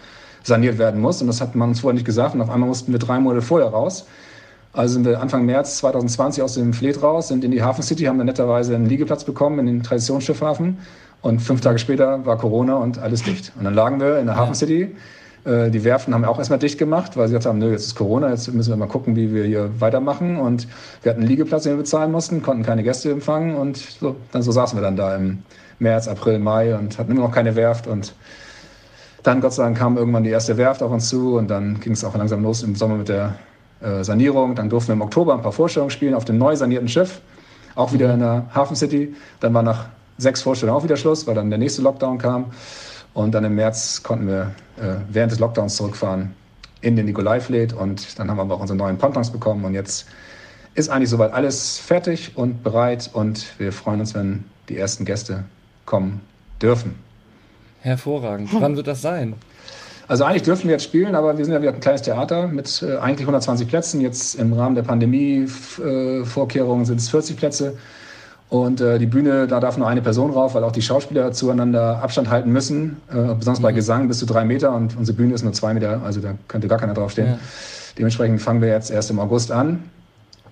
saniert 0.44 0.78
werden 0.78 1.02
muss. 1.02 1.22
Und 1.22 1.28
das 1.28 1.42
hat 1.42 1.56
man 1.56 1.70
uns 1.70 1.82
vorher 1.82 1.96
nicht 1.96 2.06
gesagt. 2.06 2.34
Und 2.34 2.42
auf 2.42 2.50
einmal 2.50 2.70
mussten 2.70 2.92
wir 2.92 3.00
drei 3.00 3.20
Monate 3.20 3.42
vorher 3.42 3.70
raus. 3.70 4.06
Also 4.74 4.94
sind 4.94 5.06
wir 5.06 5.20
Anfang 5.20 5.46
März 5.46 5.80
2020 5.80 6.42
aus 6.42 6.54
dem 6.54 6.74
Fleet 6.74 7.04
raus, 7.04 7.28
sind 7.28 7.44
in 7.44 7.52
die 7.52 7.62
Hafen 7.62 7.84
City, 7.84 8.06
haben 8.06 8.18
dann 8.18 8.28
netterweise 8.28 8.74
einen 8.74 8.86
Liegeplatz 8.86 9.26
bekommen 9.26 9.60
in 9.60 9.66
den 9.66 9.84
Traditionsschiffhafen 9.84 10.78
und 11.22 11.40
fünf 11.42 11.60
Tage 11.60 11.78
später 11.78 12.26
war 12.26 12.38
Corona 12.38 12.76
und 12.76 12.98
alles 12.98 13.24
dicht. 13.24 13.52
Und 13.58 13.66
dann 13.66 13.74
lagen 13.74 14.00
wir 14.00 14.20
in 14.20 14.28
der 14.28 14.38
Hafen 14.38 14.56
City 14.56 14.96
die 15.44 15.84
Werften 15.84 16.14
haben 16.14 16.24
auch 16.24 16.38
erstmal 16.38 16.60
dicht 16.60 16.78
gemacht, 16.78 17.18
weil 17.18 17.28
sie 17.28 17.34
gesagt 17.34 17.48
haben, 17.48 17.58
nö, 17.58 17.72
jetzt 17.72 17.88
ist 17.88 17.96
Corona, 17.96 18.30
jetzt 18.30 18.54
müssen 18.54 18.70
wir 18.70 18.78
mal 18.78 18.88
gucken, 18.88 19.16
wie 19.16 19.34
wir 19.34 19.44
hier 19.44 19.72
weitermachen. 19.80 20.38
Und 20.38 20.68
wir 21.02 21.10
hatten 21.10 21.22
einen 21.22 21.30
Liegeplatz, 21.30 21.64
den 21.64 21.74
wir 21.74 21.78
bezahlen 21.78 22.12
mussten, 22.12 22.44
konnten 22.44 22.62
keine 22.62 22.84
Gäste 22.84 23.10
empfangen 23.10 23.56
und 23.56 23.78
so, 23.78 24.16
dann 24.32 24.44
so 24.44 24.52
saßen 24.52 24.78
wir 24.78 24.84
dann 24.84 24.96
da 24.96 25.16
im 25.16 25.40
März, 25.80 26.08
April, 26.08 26.38
Mai 26.38 26.76
und 26.76 27.00
hatten 27.00 27.12
immer 27.12 27.22
noch 27.22 27.32
keine 27.32 27.56
Werft. 27.56 27.88
Und 27.88 28.14
dann, 29.24 29.42
Gott 29.42 29.54
sei 29.54 29.64
Dank, 29.64 29.78
kam 29.78 29.98
irgendwann 29.98 30.24
die 30.24 30.30
erste 30.30 30.58
Werft 30.58 30.84
auf 30.84 30.92
uns 30.92 31.10
zu 31.10 31.38
und 31.38 31.48
dann 31.50 31.80
ging 31.80 31.94
es 31.94 32.04
auch 32.04 32.16
langsam 32.16 32.44
los 32.44 32.64
im 32.64 32.76
Sommer 32.76 32.96
mit 32.96 33.10
der 33.10 33.36
äh, 33.82 34.04
Sanierung. 34.04 34.56
Dann 34.56 34.70
durften 34.70 34.90
wir 34.90 34.94
im 34.94 35.02
Oktober 35.02 35.34
ein 35.34 35.42
paar 35.42 35.52
Vorstellungen 35.52 35.90
spielen 35.90 36.14
auf 36.14 36.26
dem 36.26 36.38
neu 36.38 36.56
sanierten 36.56 36.88
Schiff, 36.88 37.20
auch 37.76 37.94
wieder 37.94 38.14
in 38.14 38.20
der 38.20 38.46
Hafen 38.54 38.76
City. 38.76 39.16
Dann 39.40 39.54
war 39.54 39.64
nach 39.64 39.86
sechs 40.18 40.42
Vorstellungen 40.44 40.78
auch 40.78 40.84
wieder 40.84 40.98
Schluss, 40.98 41.26
weil 41.26 41.36
dann 41.36 41.50
der 41.50 41.60
nächste 41.60 41.82
Lockdown 41.82 42.20
kam. 42.20 42.46
Und 43.14 43.34
dann 43.34 43.44
im 43.44 43.56
März 43.56 44.04
konnten 44.04 44.28
wir 44.28 44.52
äh, 44.78 44.96
während 45.10 45.32
des 45.32 45.40
Lockdowns 45.40 45.76
zurückfahren 45.76 46.34
in 46.82 46.96
den 46.96 47.06
Nikolai-Fleet 47.06 47.74
und 47.74 48.18
dann 48.18 48.30
haben 48.30 48.38
wir 48.38 48.44
aber 48.44 48.56
auch 48.56 48.62
unsere 48.62 48.78
neuen 48.78 48.98
Pontons 48.98 49.32
bekommen 49.32 49.66
und 49.66 49.74
jetzt 49.74 50.08
ist 50.74 50.90
eigentlich 50.90 51.10
soweit 51.10 51.34
alles 51.34 51.78
fertig 51.78 52.32
und 52.36 52.64
bereit 52.64 53.10
und 53.14 53.60
wir 53.60 53.72
freuen 53.72 54.00
uns, 54.00 54.16
wenn 54.16 54.46
die 54.70 54.78
ersten 54.78 55.06
Gäste 55.06 55.44
kommen 55.86 56.22
dürfen. 56.62 56.96
Hervorragend. 57.82 58.50
Wann 58.54 58.76
wird 58.76 58.88
das 58.88 59.02
sein? 59.02 59.36
Also 60.08 60.24
eigentlich 60.24 60.44
dürfen 60.44 60.66
wir 60.66 60.72
jetzt 60.72 60.84
spielen, 60.84 61.16
aber 61.16 61.38
wir 61.38 61.46
sind 61.46 61.54
ja 61.54 61.62
wieder 61.62 61.74
ein 61.74 61.80
kleines 61.80 62.02
Theater 62.02 62.48
mit 62.48 62.82
äh, 62.82 62.98
eigentlich 62.98 63.22
120 63.22 63.68
Plätzen. 63.68 64.02
Jetzt 64.02 64.36
im 64.36 64.54
Rahmen 64.54 64.76
der 64.76 64.84
Pandemie-Vorkehrungen 64.84 66.84
äh, 66.84 66.86
sind 66.86 67.00
es 67.00 67.10
40 67.10 67.38
Plätze. 67.38 67.78
Und 68.52 68.82
äh, 68.82 69.00
die 69.00 69.06
Bühne, 69.06 69.48
da 69.48 69.62
darf 69.62 69.78
nur 69.78 69.88
eine 69.88 70.02
Person 70.02 70.30
rauf, 70.30 70.56
weil 70.56 70.66
auch 70.66 70.74
die 70.74 70.82
Schauspieler 70.82 71.32
zueinander 71.32 72.04
Abstand 72.04 72.30
halten 72.30 72.52
müssen. 72.52 72.98
Äh, 73.10 73.34
besonders 73.34 73.60
mhm. 73.60 73.64
bei 73.64 73.72
Gesang 73.72 74.10
bis 74.10 74.20
zu 74.20 74.26
drei 74.26 74.44
Meter 74.44 74.74
und 74.74 74.98
unsere 74.98 75.16
Bühne 75.16 75.34
ist 75.34 75.44
nur 75.44 75.54
zwei 75.54 75.74
Meter, 75.74 76.02
also 76.04 76.20
da 76.20 76.34
könnte 76.50 76.68
gar 76.68 76.78
keiner 76.78 76.94
draufstehen. 76.94 77.30
Ja. 77.30 77.40
Dementsprechend 77.98 78.42
fangen 78.42 78.62
wir 78.62 78.68
jetzt 78.68 78.92
erst 78.92 79.10
im 79.10 79.20
August 79.20 79.54
an. 79.54 79.84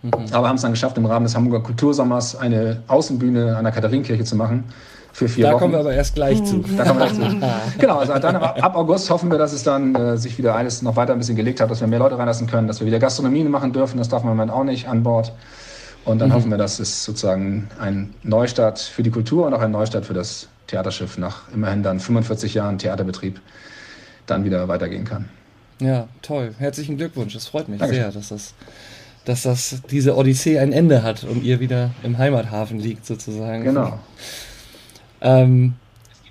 Mhm. 0.02 0.14
Aber 0.32 0.48
haben 0.48 0.56
es 0.56 0.62
dann 0.62 0.72
geschafft, 0.72 0.98
im 0.98 1.08
Rahmen 1.08 1.26
des 1.26 1.36
Hamburger 1.36 1.62
Kultursommers 1.62 2.38
eine 2.38 2.84
Außenbühne 2.88 3.58
an 3.58 3.66
der 3.66 3.74
Katharinenkirche 3.74 4.24
zu 4.24 4.38
machen. 4.38 4.64
Für 5.12 5.28
vier 5.28 5.48
da 5.48 5.52
Wochen. 5.52 5.60
kommen 5.60 5.74
wir 5.74 5.80
aber 5.82 5.94
erst 5.94 6.16
gleich 6.16 6.42
zu. 6.46 6.64
Da 6.78 6.86
kommen 6.86 7.00
wir 7.02 7.08
gleich 7.08 7.32
zu. 7.32 7.38
genau, 7.80 7.98
also 7.98 8.14
dann 8.14 8.38
ab 8.38 8.78
August 8.78 9.10
hoffen 9.10 9.30
wir, 9.30 9.38
dass 9.38 9.52
es 9.52 9.64
dann 9.64 9.94
äh, 9.96 10.18
sich 10.18 10.38
wieder 10.38 10.56
alles 10.56 10.82
noch 10.84 10.96
weiter 10.96 11.12
ein 11.12 11.20
bisschen 11.20 11.36
gelegt 11.36 11.60
hat, 11.60 11.70
dass 11.70 11.82
wir 11.82 11.88
mehr 11.90 12.00
Leute 12.00 12.18
reinlassen 12.18 12.48
können, 12.48 12.70
dass 12.70 12.80
wir 12.80 12.88
wieder 12.88 13.00
Gastronomien 13.00 13.52
machen 13.52 13.74
dürfen. 13.74 13.98
Das 13.98 14.08
darf 14.08 14.24
man 14.24 14.32
im 14.32 14.38
Moment 14.38 14.54
auch 14.54 14.64
nicht 14.64 14.88
an 14.88 15.04
Bord. 15.04 15.34
Und 16.06 16.20
dann 16.20 16.30
mhm. 16.30 16.34
hoffen 16.34 16.52
wir, 16.52 16.58
dass 16.58 16.80
es 16.80 17.04
sozusagen 17.04 17.70
ein 17.80 18.14
Neustart 18.24 18.80
für 18.80 19.04
die 19.04 19.12
Kultur 19.12 19.48
und 19.48 19.54
auch 19.54 19.62
ein 19.62 19.72
Neustart 19.72 20.06
für 20.06 20.14
das 20.14 20.48
Theaterschiff 20.68 21.18
nach 21.18 21.52
immerhin 21.54 21.84
dann 21.84 22.00
45 22.00 22.54
Jahren 22.54 22.78
Theaterbetrieb 22.78 23.40
dann 24.26 24.46
wieder 24.46 24.68
weitergehen 24.68 25.06
kann. 25.06 25.26
Ja, 25.82 26.08
toll. 26.22 26.54
Herzlichen 26.58 26.98
Glückwunsch. 26.98 27.36
Es 27.36 27.48
freut 27.48 27.70
mich 27.70 27.80
Dankeschön. 27.80 28.04
sehr, 28.04 28.12
dass 28.12 28.30
das, 28.30 28.54
dass 29.26 29.44
das 29.44 29.82
diese 29.90 30.16
Odyssee 30.16 30.60
ein 30.60 30.72
Ende 30.72 31.04
hat 31.04 31.24
und 31.24 31.44
ihr 31.44 31.60
wieder 31.60 31.92
im 32.04 32.18
Heimathafen 32.18 32.80
liegt 32.80 33.06
sozusagen. 33.06 33.64
Genau. 33.64 34.00
Ähm, 35.22 35.76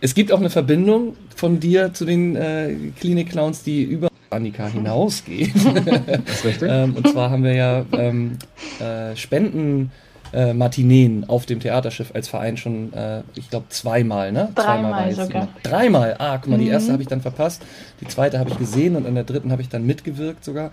es 0.00 0.14
gibt 0.14 0.32
auch 0.32 0.38
eine 0.38 0.50
Verbindung 0.50 1.16
von 1.34 1.60
dir 1.60 1.92
zu 1.92 2.04
den 2.04 2.37
äh, 2.37 2.75
Klinik-Clowns, 2.98 3.62
die 3.62 3.82
über 3.82 4.08
Annika 4.30 4.66
hinausgeht. 4.66 5.54
Das 5.54 6.37
ist 6.37 6.44
richtig. 6.44 6.68
ähm, 6.70 6.94
und 6.97 7.08
zwar 7.08 7.30
haben 7.30 7.44
wir 7.44 7.54
ja 7.54 7.85
ähm, 7.92 8.38
äh, 8.80 9.16
Spenden 9.16 9.90
äh, 10.32 10.52
Matineen 10.52 11.25
auf 11.28 11.47
dem 11.47 11.61
Theaterschiff 11.61 12.14
als 12.14 12.28
Verein 12.28 12.56
schon, 12.56 12.92
äh, 12.92 13.23
ich 13.35 13.49
glaube, 13.50 13.66
zweimal, 13.70 14.32
ne? 14.32 14.50
Dreimal 14.54 15.12
sogar. 15.14 15.49
Dreimal. 15.62 16.16
Ah, 16.18 16.38
guck 16.38 16.50
mal, 16.50 16.56
mhm. 16.58 16.62
die 16.62 16.68
erste 16.68 16.92
habe 16.92 17.02
ich 17.02 17.08
dann 17.08 17.23
verpasst, 17.23 17.62
die 18.00 18.06
zweite 18.06 18.38
habe 18.38 18.50
ich 18.50 18.58
gesehen 18.58 18.97
und 18.97 19.06
an 19.06 19.14
der 19.14 19.25
dritten 19.25 19.52
habe 19.52 19.62
ich 19.62 19.68
dann 19.68 19.87
mitgewirkt 19.87 20.44
sogar. 20.44 20.70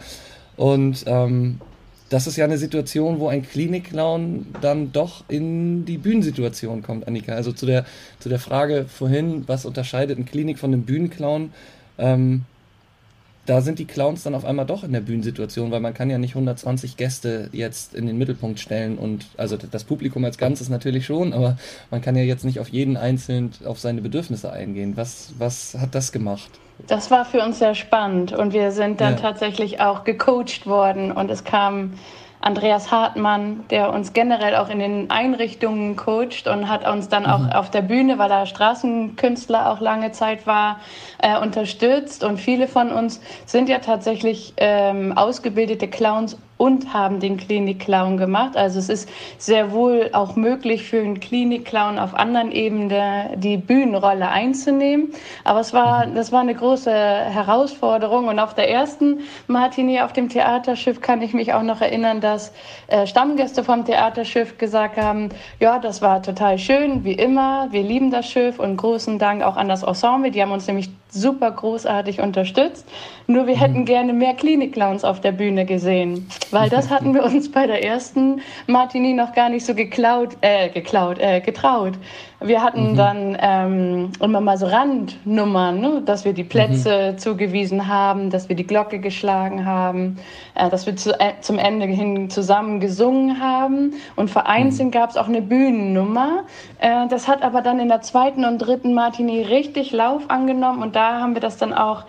Und 0.58 1.04
ähm, 1.08 1.60
das 2.10 2.28
ist 2.28 2.36
ja 2.36 2.46
eine 2.46 2.58
Situation, 2.58 3.20
wo 3.20 3.28
ein 3.30 3.44
Klinikclown 3.44 4.48
dann 4.62 4.92
doch 4.92 5.24
in 5.28 5.86
die 5.86 5.98
Bühnensituation 5.98 6.84
kommt, 6.84 7.08
Annika. 7.08 7.34
Also 7.34 7.52
zu 7.52 7.66
der, 7.66 7.86
zu 8.20 8.30
der 8.30 8.40
Frage 8.40 8.86
vorhin, 8.88 9.44
was 9.48 9.66
unterscheidet 9.66 10.20
ein 10.20 10.26
Klinik 10.26 10.60
von 10.60 10.72
einem 10.72 10.84
Bühnenclown? 10.84 11.52
Ähm, 11.98 12.44
da 13.46 13.62
sind 13.62 13.80
die 13.80 13.86
Clowns 13.86 14.24
dann 14.24 14.36
auf 14.36 14.46
einmal 14.46 14.66
doch 14.66 14.84
in 14.84 14.92
der 14.92 15.02
Bühnensituation, 15.02 15.72
weil 15.72 15.80
man 15.80 15.94
kann 15.94 16.10
ja 16.10 16.18
nicht 16.18 16.32
120 16.32 16.98
Gäste 16.98 17.50
jetzt 17.52 17.94
in 17.94 18.08
den 18.08 18.18
Mittelpunkt 18.18 18.60
stellen 18.60 18.98
und 18.98 19.26
also 19.38 19.58
das 19.58 19.84
Publikum 19.84 20.26
als 20.26 20.38
Ganzes 20.38 20.70
natürlich 20.70 21.06
schon, 21.06 21.34
aber 21.34 21.58
man 21.92 22.02
kann 22.02 22.16
ja 22.16 22.24
jetzt 22.24 22.46
nicht 22.46 22.60
auf 22.60 22.70
jeden 22.70 22.98
einzeln 22.98 23.52
auf 23.66 23.80
seine 23.80 24.02
Bedürfnisse 24.02 24.52
eingehen. 24.52 24.98
Was, 24.98 25.34
was 25.38 25.78
hat 25.80 25.94
das 25.94 26.12
gemacht? 26.12 26.50
Das 26.88 27.10
war 27.10 27.24
für 27.24 27.42
uns 27.42 27.60
sehr 27.60 27.76
spannend 27.76 28.34
und 28.34 28.54
wir 28.54 28.72
sind 28.72 29.00
dann 29.00 29.14
ja. 29.14 29.20
tatsächlich 29.20 29.80
auch 29.80 30.04
gecoacht 30.04 30.66
worden 30.66 31.12
und 31.12 31.32
es 31.32 31.44
kam 31.44 31.94
Andreas 32.46 32.92
Hartmann, 32.92 33.66
der 33.72 33.92
uns 33.92 34.14
generell 34.14 34.56
auch 34.56 34.70
in 34.70 34.78
den 34.78 35.10
Einrichtungen 35.10 35.96
coacht 35.96 36.48
und 36.48 36.70
hat 36.70 36.88
uns 36.88 37.10
dann 37.10 37.26
auch 37.26 37.40
mhm. 37.40 37.50
auf 37.50 37.72
der 37.72 37.82
Bühne, 37.82 38.20
weil 38.20 38.30
er 38.30 38.46
Straßenkünstler 38.46 39.72
auch 39.72 39.82
lange 39.82 40.12
Zeit 40.12 40.46
war, 40.46 40.80
äh, 41.18 41.40
unterstützt. 41.40 42.24
Und 42.24 42.38
viele 42.38 42.68
von 42.68 42.92
uns 42.92 43.20
sind 43.48 43.68
ja 43.68 43.80
tatsächlich 43.80 44.54
ähm, 44.58 45.18
ausgebildete 45.18 45.88
Clowns 45.88 46.38
und 46.58 46.94
haben 46.94 47.20
den 47.20 47.38
Klinik-Clown 47.38 48.18
gemacht. 48.18 48.56
Also 48.56 48.80
es 48.80 48.90
ist 48.90 49.10
sehr 49.38 49.72
wohl 49.72 50.10
auch 50.14 50.36
möglich 50.36 50.84
für 50.84 51.00
einen 51.00 51.20
Klinik-Clown 51.20 52.00
auf 52.00 52.14
anderen 52.14 52.52
Ebenen 52.52 52.92
die 53.40 53.58
Bühnenrolle 53.58 54.30
einzunehmen. 54.30 55.12
Aber 55.44 55.60
es 55.60 55.74
war, 55.74 56.06
mhm. 56.06 56.16
das 56.16 56.32
war 56.32 56.42
eine 56.42 56.56
große 56.56 56.92
Herausforderung. 56.92 58.28
Und 58.28 58.40
auf 58.40 58.54
der 58.54 58.70
ersten 58.70 59.20
Martini 59.48 60.00
auf 60.00 60.14
dem 60.14 60.30
Theaterschiff 60.30 61.02
kann 61.02 61.22
ich 61.22 61.34
mich 61.34 61.54
auch 61.54 61.64
noch 61.64 61.82
erinnern, 61.82 62.22
dass 62.22 62.54
äh, 62.88 63.06
Stammgäste 63.06 63.64
vom 63.64 63.84
Theaterschiff 63.84 64.58
gesagt 64.58 64.98
haben, 64.98 65.30
ja, 65.60 65.80
das 65.80 66.02
war 66.02 66.24
total 66.24 66.58
schön, 66.58 67.04
wie 67.04 67.14
immer. 67.14 67.68
Wir 67.72 67.84
lieben 67.84 68.12
das 68.12 68.30
Schiff 68.30 68.60
und 68.60 68.78
großen 68.78 69.20
Dank 69.20 69.44
auch 69.44 69.58
an 69.58 69.68
das 69.68 69.84
Ensemble. 69.84 70.32
Die 70.32 70.42
haben 70.42 70.52
uns 70.52 70.68
nämlich 70.68 70.90
super 71.16 71.52
großartig 71.52 72.20
unterstützt. 72.20 72.86
Nur 73.28 73.48
wir 73.48 73.60
hätten 73.60 73.80
mhm. 73.80 73.86
gerne 73.86 74.14
mehr 74.14 74.34
Klinik-Clowns 74.34 75.04
auf 75.04 75.22
der 75.22 75.32
Bühne 75.32 75.66
gesehen. 75.66 76.28
Weil 76.52 76.70
das 76.70 76.90
hatten 76.90 77.14
wir 77.14 77.24
uns 77.24 77.52
bei 77.52 77.66
der 77.66 77.84
ersten 77.84 78.42
Martini 78.68 79.14
noch 79.14 79.34
gar 79.34 79.50
nicht 79.50 79.66
so 79.66 79.74
geklaut, 79.74 80.38
äh, 80.42 80.70
geklaut, 80.70 81.18
äh, 81.20 81.42
getraut. 81.42 81.94
Wir 82.42 82.62
hatten 82.62 82.92
mhm. 82.92 82.96
dann 82.96 83.38
ähm, 83.40 84.12
immer 84.20 84.42
mal 84.42 84.58
so 84.58 84.66
Randnummern, 84.66 85.80
ne? 85.80 86.02
dass 86.06 86.26
wir 86.26 86.34
die 86.34 86.44
Plätze 86.44 87.14
mhm. 87.14 87.18
zugewiesen 87.18 87.88
haben, 87.88 88.30
dass 88.30 88.50
wir 88.50 88.56
die 88.56 88.68
Glocke 88.68 89.00
geschlagen 89.00 89.66
haben, 89.66 90.18
äh, 90.54 90.70
dass 90.70 90.86
wir 90.86 90.96
zu, 90.96 91.18
äh, 91.20 91.34
zum 91.42 91.58
Ende 91.58 91.86
hin 91.86 92.30
zusammen 92.30 92.80
gesungen 92.80 93.40
haben. 93.40 93.94
Und 94.16 94.30
vereinzelt 94.30 94.90
mhm. 94.90 94.92
gab 94.92 95.10
es 95.10 95.18
auch 95.18 95.28
eine 95.28 95.42
Bühnennummer. 95.42 96.44
Äh, 96.80 97.08
das 97.08 97.28
hat 97.28 97.42
aber 97.42 97.62
dann 97.62 97.80
in 97.80 97.88
der 97.88 98.02
zweiten 98.02 98.44
und 98.44 98.60
dritten 98.60 98.94
Martini 98.94 99.42
richtig 99.42 99.92
Lauf 99.92 100.24
angenommen 100.30 100.84
und 100.84 100.96
da 100.96 101.20
haben 101.22 101.36
wir 101.36 101.42
das 101.42 101.58
dann 101.58 101.74
auch 101.74 102.04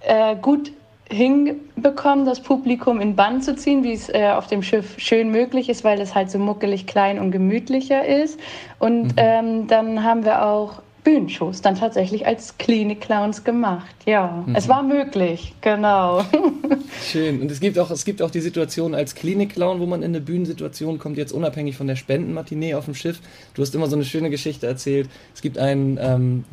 äh, 0.00 0.36
gut 0.36 0.72
hinbekommen, 1.14 2.26
das 2.26 2.40
Publikum 2.40 3.00
in 3.00 3.16
Bann 3.16 3.40
zu 3.40 3.54
ziehen, 3.56 3.84
wie 3.84 3.92
es 3.92 4.08
äh, 4.08 4.32
auf 4.34 4.46
dem 4.46 4.62
Schiff 4.62 4.98
schön 4.98 5.30
möglich 5.30 5.68
ist, 5.68 5.84
weil 5.84 6.00
es 6.00 6.14
halt 6.14 6.30
so 6.30 6.38
muckelig 6.38 6.86
klein 6.86 7.18
und 7.18 7.30
gemütlicher 7.30 8.04
ist. 8.04 8.38
Und 8.78 9.04
mhm. 9.04 9.12
ähm, 9.16 9.66
dann 9.68 10.04
haben 10.04 10.24
wir 10.24 10.44
auch 10.44 10.82
Bühnenshows 11.04 11.60
dann 11.60 11.74
tatsächlich 11.76 12.26
als 12.26 12.56
Klinik-Clowns 12.56 13.44
gemacht. 13.44 13.94
Ja, 14.06 14.42
mhm. 14.46 14.56
es 14.56 14.68
war 14.68 14.82
möglich, 14.82 15.54
genau. 15.60 16.24
Schön. 17.02 17.42
Und 17.42 17.50
es 17.50 17.60
gibt 17.60 17.78
auch, 17.78 17.90
es 17.90 18.06
gibt 18.06 18.22
auch 18.22 18.30
die 18.30 18.40
Situation 18.40 18.94
als 18.94 19.14
Klinik-Clown, 19.14 19.80
wo 19.80 19.86
man 19.86 20.02
in 20.02 20.12
eine 20.12 20.22
Bühnensituation 20.22 20.98
kommt, 20.98 21.18
jetzt 21.18 21.32
unabhängig 21.32 21.76
von 21.76 21.86
der 21.86 21.96
Spendenmatinee 21.96 22.74
auf 22.74 22.86
dem 22.86 22.94
Schiff. 22.94 23.20
Du 23.52 23.60
hast 23.60 23.74
immer 23.74 23.86
so 23.86 23.96
eine 23.96 24.04
schöne 24.04 24.30
Geschichte 24.30 24.66
erzählt. 24.66 25.10
Es 25.34 25.42
gibt 25.42 25.58
einen, 25.58 25.98
ähm, 26.00 26.44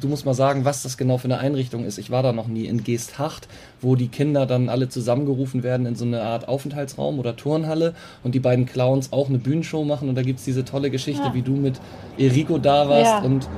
du 0.00 0.06
musst 0.06 0.24
mal 0.24 0.34
sagen, 0.34 0.64
was 0.64 0.84
das 0.84 0.96
genau 0.96 1.18
für 1.18 1.24
eine 1.24 1.38
Einrichtung 1.38 1.84
ist. 1.84 1.98
Ich 1.98 2.10
war 2.10 2.22
da 2.22 2.32
noch 2.32 2.46
nie 2.46 2.66
in 2.66 2.84
Geesthacht, 2.84 3.48
wo 3.80 3.96
die 3.96 4.08
Kinder 4.08 4.46
dann 4.46 4.68
alle 4.68 4.88
zusammengerufen 4.88 5.64
werden 5.64 5.84
in 5.84 5.96
so 5.96 6.04
eine 6.04 6.22
Art 6.22 6.46
Aufenthaltsraum 6.46 7.18
oder 7.18 7.34
Turnhalle 7.34 7.94
und 8.22 8.36
die 8.36 8.40
beiden 8.40 8.66
Clowns 8.66 9.12
auch 9.12 9.28
eine 9.28 9.38
Bühnenshow 9.38 9.84
machen. 9.84 10.08
Und 10.08 10.14
da 10.14 10.22
gibt 10.22 10.38
es 10.38 10.44
diese 10.44 10.64
tolle 10.64 10.90
Geschichte, 10.90 11.24
ja. 11.24 11.34
wie 11.34 11.42
du 11.42 11.56
mit 11.56 11.80
Eriko 12.18 12.58
da 12.58 12.88
warst 12.88 13.10
ja. 13.10 13.18
und 13.22 13.48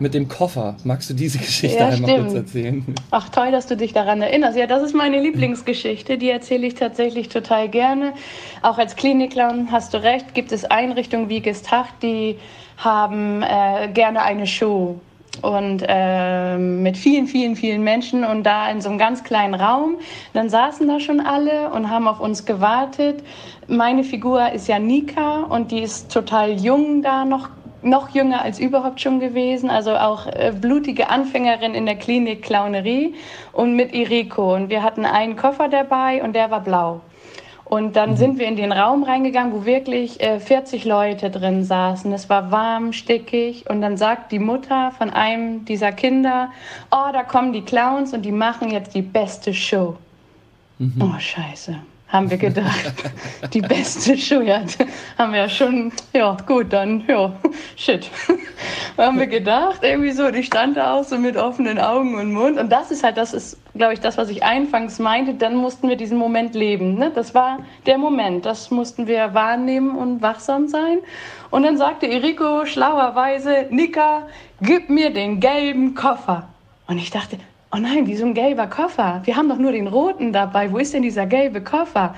mit 0.00 0.14
dem 0.14 0.28
Koffer. 0.28 0.76
Magst 0.84 1.10
du 1.10 1.14
diese 1.14 1.38
Geschichte 1.38 1.78
ja, 1.78 1.88
einmal 1.88 2.10
stimmt. 2.10 2.28
kurz 2.28 2.34
erzählen? 2.34 2.94
Ach 3.10 3.28
toll, 3.28 3.50
dass 3.50 3.66
du 3.66 3.76
dich 3.76 3.92
daran 3.92 4.22
erinnerst. 4.22 4.56
Ja, 4.56 4.66
das 4.66 4.82
ist 4.82 4.94
meine 4.94 5.20
Lieblingsgeschichte. 5.20 6.18
Die 6.18 6.30
erzähle 6.30 6.66
ich 6.66 6.74
tatsächlich 6.74 7.28
total 7.28 7.68
gerne. 7.68 8.12
Auch 8.62 8.78
als 8.78 8.96
Klinikclown 8.96 9.72
hast 9.72 9.94
du 9.94 10.02
recht, 10.02 10.34
gibt 10.34 10.52
es 10.52 10.64
Einrichtungen 10.64 11.28
wie 11.28 11.40
Gestacht, 11.40 11.94
die 12.02 12.36
haben 12.76 13.42
äh, 13.42 13.88
gerne 13.92 14.22
eine 14.22 14.46
Show 14.46 15.00
und 15.42 15.84
äh, 15.86 16.56
mit 16.56 16.96
vielen, 16.96 17.26
vielen, 17.26 17.56
vielen 17.56 17.82
Menschen 17.82 18.24
und 18.24 18.44
da 18.44 18.70
in 18.70 18.80
so 18.80 18.88
einem 18.88 18.98
ganz 18.98 19.24
kleinen 19.24 19.54
Raum. 19.54 19.96
Dann 20.32 20.48
saßen 20.48 20.86
da 20.88 21.00
schon 21.00 21.20
alle 21.20 21.70
und 21.70 21.90
haben 21.90 22.08
auf 22.08 22.20
uns 22.20 22.44
gewartet. 22.44 23.22
Meine 23.68 24.04
Figur 24.04 24.52
ist 24.52 24.68
ja 24.68 24.78
Nika 24.78 25.42
und 25.42 25.70
die 25.72 25.80
ist 25.80 26.10
total 26.12 26.52
jung 26.52 27.02
da 27.02 27.24
noch 27.24 27.50
noch 27.86 28.10
jünger 28.10 28.42
als 28.42 28.58
überhaupt 28.58 29.00
schon 29.00 29.20
gewesen, 29.20 29.70
also 29.70 29.96
auch 29.96 30.26
äh, 30.26 30.52
blutige 30.58 31.08
Anfängerin 31.08 31.74
in 31.74 31.86
der 31.86 31.96
Klinik 31.96 32.42
Clownerie 32.42 33.14
und 33.52 33.74
mit 33.74 33.94
Iriko. 33.94 34.54
Und 34.54 34.68
wir 34.68 34.82
hatten 34.82 35.04
einen 35.04 35.36
Koffer 35.36 35.68
dabei 35.68 36.22
und 36.22 36.34
der 36.34 36.50
war 36.50 36.60
blau. 36.60 37.00
Und 37.64 37.96
dann 37.96 38.10
mhm. 38.10 38.16
sind 38.16 38.38
wir 38.38 38.46
in 38.46 38.56
den 38.56 38.70
Raum 38.70 39.02
reingegangen, 39.02 39.52
wo 39.52 39.64
wirklich 39.64 40.20
äh, 40.20 40.38
40 40.38 40.84
Leute 40.84 41.30
drin 41.30 41.64
saßen. 41.64 42.12
Es 42.12 42.28
war 42.28 42.52
warm, 42.52 42.92
stickig. 42.92 43.68
Und 43.68 43.80
dann 43.80 43.96
sagt 43.96 44.30
die 44.30 44.38
Mutter 44.38 44.92
von 44.96 45.10
einem 45.10 45.64
dieser 45.64 45.90
Kinder, 45.90 46.50
oh, 46.92 47.10
da 47.12 47.24
kommen 47.24 47.52
die 47.52 47.62
Clowns 47.62 48.12
und 48.12 48.22
die 48.22 48.32
machen 48.32 48.70
jetzt 48.70 48.94
die 48.94 49.02
beste 49.02 49.52
Show. 49.52 49.96
Mhm. 50.78 50.94
Oh, 51.00 51.18
scheiße 51.18 51.76
haben 52.08 52.30
wir 52.30 52.38
gedacht. 52.38 52.94
Die 53.52 53.60
beste 53.60 54.14
ja, 54.14 54.62
haben 55.18 55.32
wir 55.32 55.40
ja 55.40 55.48
schon, 55.48 55.92
ja, 56.12 56.36
gut, 56.46 56.72
dann, 56.72 57.04
ja, 57.06 57.32
shit. 57.76 58.10
haben 58.96 59.18
wir 59.18 59.26
gedacht, 59.26 59.80
irgendwie 59.82 60.12
so, 60.12 60.30
die 60.30 60.42
stand 60.42 60.76
da 60.76 60.94
auch 60.94 61.04
so 61.04 61.18
mit 61.18 61.36
offenen 61.36 61.78
Augen 61.78 62.14
und 62.14 62.32
Mund. 62.32 62.58
Und 62.58 62.70
das 62.70 62.90
ist 62.90 63.02
halt, 63.02 63.16
das 63.16 63.34
ist, 63.34 63.58
glaube 63.74 63.94
ich, 63.94 64.00
das, 64.00 64.16
was 64.16 64.28
ich 64.30 64.42
einfangs 64.42 64.98
meinte. 64.98 65.34
Dann 65.34 65.56
mussten 65.56 65.88
wir 65.88 65.96
diesen 65.96 66.18
Moment 66.18 66.54
leben. 66.54 66.94
Ne? 66.94 67.10
Das 67.14 67.34
war 67.34 67.58
der 67.86 67.98
Moment. 67.98 68.46
Das 68.46 68.70
mussten 68.70 69.06
wir 69.06 69.34
wahrnehmen 69.34 69.96
und 69.96 70.22
wachsam 70.22 70.68
sein. 70.68 70.98
Und 71.50 71.64
dann 71.64 71.76
sagte 71.76 72.08
Eriko 72.08 72.66
schlauerweise, 72.66 73.66
Nika, 73.70 74.26
gib 74.60 74.88
mir 74.88 75.10
den 75.12 75.40
gelben 75.40 75.94
Koffer. 75.94 76.48
Und 76.86 76.98
ich 76.98 77.10
dachte, 77.10 77.38
oh 77.76 77.78
nein, 77.78 78.06
wie 78.06 78.16
so 78.16 78.24
ein 78.24 78.34
gelber 78.34 78.66
Koffer. 78.66 79.20
Wir 79.24 79.36
haben 79.36 79.48
doch 79.48 79.58
nur 79.58 79.72
den 79.72 79.86
roten 79.86 80.32
dabei. 80.32 80.72
Wo 80.72 80.78
ist 80.78 80.94
denn 80.94 81.02
dieser 81.02 81.26
gelbe 81.26 81.62
Koffer? 81.62 82.14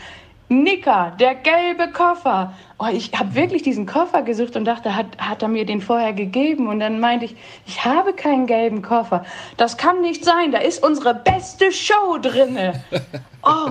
Nicker, 0.49 1.15
der 1.19 1.35
gelbe 1.35 1.93
Koffer. 1.93 2.55
Oh, 2.79 2.87
ich 2.91 3.13
habe 3.13 3.35
wirklich 3.35 3.63
diesen 3.63 3.85
Koffer 3.85 4.23
gesucht 4.23 4.57
und 4.57 4.65
dachte, 4.65 4.95
hat, 4.95 5.07
hat 5.19 5.43
er 5.43 5.49
mir 5.49 5.67
den 5.67 5.83
vorher 5.83 6.13
gegeben? 6.13 6.69
Und 6.69 6.81
dann 6.81 7.01
meinte 7.01 7.27
ich, 7.27 7.37
ich 7.67 7.85
habe 7.85 8.15
keinen 8.15 8.47
gelben 8.47 8.83
Koffer. 8.83 9.25
Das 9.57 9.77
kann 9.77 10.01
nicht 10.01 10.25
sein, 10.25 10.53
da 10.53 10.59
ist 10.59 10.83
unsere 10.83 11.15
beste 11.15 11.73
Show 11.73 12.19
drinne. 12.21 12.83
Oh, 13.45 13.71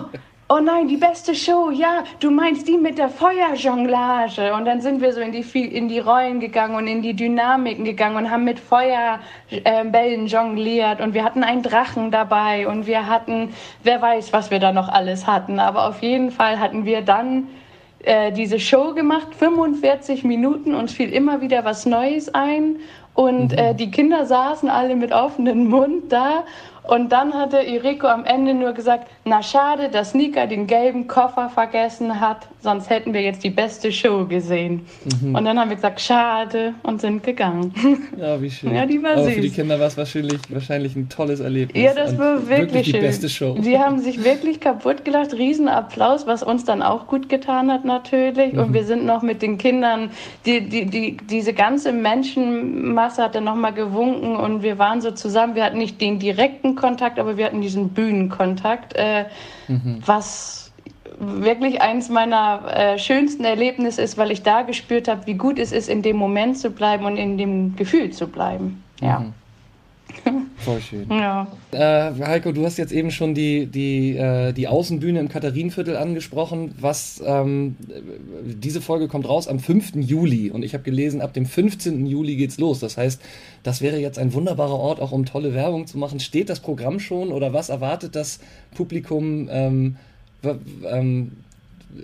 oh 0.50 0.60
nein, 0.60 0.88
die 0.88 0.98
beste 0.98 1.36
Show, 1.36 1.72
ja, 1.72 2.04
du 2.20 2.32
meinst 2.32 2.68
die 2.68 2.78
mit 2.78 2.98
der 2.98 3.10
Feuerjonglage. 3.10 4.54
Und 4.54 4.66
dann 4.66 4.82
sind 4.82 5.02
wir 5.02 5.12
so 5.14 5.20
in 5.20 5.32
die, 5.32 5.42
in 5.66 5.90
die 5.90 6.00
Rollen 6.00 6.40
gegangen 6.40 6.76
und 6.76 6.88
in 6.88 7.02
die 7.02 7.14
Dynamiken 7.14 7.84
gegangen 7.84 8.16
und 8.16 8.32
haben 8.32 8.46
mit 8.46 8.60
Feuerbällen 8.60 10.28
jongliert. 10.28 11.02
Und 11.02 11.14
wir 11.14 11.24
hatten 11.24 11.44
einen 11.44 11.64
Drachen 11.64 12.12
dabei 12.12 12.68
und 12.68 12.88
wir 12.88 13.08
hatten, 13.08 13.54
wer 13.84 14.02
weiß, 14.02 14.32
was 14.32 14.50
wir 14.50 14.60
da 14.60 14.72
noch 14.72 14.88
alles 14.88 15.28
hatten. 15.28 15.60
Aber 15.60 15.88
auf 15.88 16.02
jeden 16.02 16.32
Fall 16.32 16.60
hatten 16.60 16.86
wir 16.86 17.02
dann 17.02 17.48
äh, 18.04 18.32
diese 18.32 18.60
Show 18.60 18.94
gemacht, 18.94 19.36
45 19.36 20.24
Minuten, 20.24 20.76
uns 20.76 20.94
fiel 20.94 21.12
immer 21.12 21.42
wieder 21.42 21.66
was 21.66 21.86
Neues 21.86 22.34
ein. 22.34 22.78
Und 23.14 23.52
mhm. 23.52 23.58
äh, 23.58 23.74
die 23.74 23.92
Kinder 23.92 24.26
saßen 24.26 24.70
alle 24.70 24.96
mit 24.96 25.12
offenem 25.12 25.68
Mund 25.68 26.12
da 26.12 26.46
Und 26.88 27.12
dann 27.12 27.34
hatte 27.34 27.58
Iriko 27.58 28.08
am 28.08 28.24
Ende 28.24 28.54
nur 28.54 28.72
gesagt, 28.72 29.10
na 29.26 29.44
schade, 29.44 29.90
dass 29.90 30.14
Nika 30.14 30.46
den 30.46 30.68
gelben 30.68 31.08
Koffer 31.08 31.50
vergessen 31.50 32.22
hat, 32.22 32.48
sonst 32.62 32.90
hätten 32.90 33.14
wir 33.14 33.22
jetzt 33.22 33.44
die 33.44 33.50
beste 33.50 33.92
Show 33.92 34.26
gesehen. 34.26 34.86
Mhm. 35.22 35.36
Und 35.36 35.44
dann 35.46 35.60
haben 35.60 35.70
wir 35.70 35.76
gesagt, 35.76 36.00
schade 36.00 36.74
und 36.84 37.02
sind 37.02 37.24
gegangen. 37.24 37.74
Ja, 38.18 38.42
wie 38.42 38.50
schön. 38.50 38.74
Ja, 38.74 38.86
die 38.86 39.02
war 39.04 39.12
Aber 39.12 39.26
süß. 39.26 39.34
für 39.36 39.42
die 39.42 39.50
Kinder 39.50 39.80
war 39.80 39.88
es 39.88 39.98
wahrscheinlich, 39.98 40.40
wahrscheinlich 40.50 40.96
ein 40.96 41.08
tolles 41.08 41.40
Erlebnis. 41.40 41.84
Ja, 41.84 41.94
das 41.94 42.18
war 42.18 42.48
wirklich, 42.48 42.60
wirklich 42.60 42.86
die 42.86 42.92
schön. 42.92 43.02
beste 43.02 43.30
Show. 43.30 43.56
Die 43.60 43.78
haben 43.80 44.00
sich 44.00 44.24
wirklich 44.24 44.60
kaputt 44.60 45.06
gelacht. 45.06 45.34
Riesenapplaus, 45.34 46.26
was 46.26 46.42
uns 46.42 46.64
dann 46.64 46.82
auch 46.82 47.08
gut 47.08 47.30
getan 47.30 47.72
hat 47.72 47.86
natürlich. 47.86 48.54
Mhm. 48.54 48.60
Und 48.60 48.74
wir 48.74 48.86
sind 48.86 49.06
noch 49.06 49.22
mit 49.22 49.42
den 49.42 49.58
Kindern, 49.58 50.10
die, 50.46 50.68
die, 50.68 50.86
die, 50.86 51.18
diese 51.18 51.54
ganze 51.54 51.92
Menschenmasse 51.92 53.24
hat 53.24 53.36
dann 53.36 53.44
nochmal 53.44 53.74
gewunken 53.74 54.36
und 54.36 54.64
wir 54.64 54.80
waren 54.80 55.02
so 55.02 55.12
zusammen. 55.12 55.56
Wir 55.56 55.66
hatten 55.66 55.78
nicht 55.78 56.02
den 56.02 56.20
direkten 56.20 56.77
Kontakt, 56.78 57.20
aber 57.20 57.38
wir 57.38 57.46
hatten 57.46 57.62
diesen 57.62 57.90
Bühnenkontakt, 57.90 58.94
äh, 58.96 59.26
Mhm. 59.68 60.02
was 60.06 60.72
wirklich 61.20 61.82
eins 61.82 62.10
meiner 62.10 62.62
äh, 62.68 63.00
schönsten 63.00 63.44
Erlebnisse 63.44 64.02
ist, 64.02 64.18
weil 64.18 64.32
ich 64.32 64.44
da 64.44 64.62
gespürt 64.62 65.08
habe, 65.08 65.26
wie 65.26 65.34
gut 65.34 65.60
es 65.60 65.72
ist, 65.72 65.90
in 65.90 66.02
dem 66.02 66.16
Moment 66.16 66.58
zu 66.58 66.70
bleiben 66.70 67.06
und 67.06 67.18
in 67.18 67.38
dem 67.38 67.76
Gefühl 67.76 68.12
zu 68.12 68.28
bleiben. 68.28 68.84
Ja. 69.02 69.20
Mhm. 69.20 69.34
Voll 70.58 70.82
schön. 70.82 71.08
Ja. 71.10 71.48
Äh, 71.72 72.12
Heiko, 72.26 72.52
du 72.52 72.66
hast 72.66 72.78
jetzt 72.78 72.92
eben 72.92 73.12
schon 73.12 73.34
die, 73.34 73.68
die, 73.68 74.18
äh, 74.18 74.52
die 74.54 74.68
Außenbühne 74.68 75.20
im 75.20 75.30
Katharinenviertel 75.30 75.96
angesprochen. 75.96 76.74
Was 76.80 77.22
ähm, 77.26 77.76
diese 78.44 78.82
Folge 78.82 79.08
kommt 79.08 79.30
raus 79.30 79.48
am 79.48 79.60
5. 79.60 79.96
Juli 79.96 80.52
und 80.52 80.64
ich 80.64 80.74
habe 80.74 80.84
gelesen, 80.84 81.22
ab 81.22 81.34
dem 81.34 81.46
15. 81.46 82.06
Juli 82.06 82.36
geht's 82.36 82.58
los. 82.58 82.80
Das 82.80 82.98
heißt, 82.98 83.22
das 83.64 83.82
wäre 83.82 83.98
jetzt 83.98 84.20
ein 84.20 84.34
wunderbarer 84.34 84.78
Ort, 84.78 85.00
auch 85.00 85.12
um 85.12 85.26
tolle 85.26 85.54
Werbung 85.54 85.88
zu 85.88 85.98
machen. 85.98 86.20
Steht 86.20 86.50
das 86.50 86.60
Programm 86.60 87.00
schon 87.00 87.32
oder 87.32 87.54
was 87.54 87.70
erwartet 87.70 88.16
das 88.16 88.40
Publikum? 88.76 89.48
Ähm, 89.50 89.96
ähm, 90.44 91.32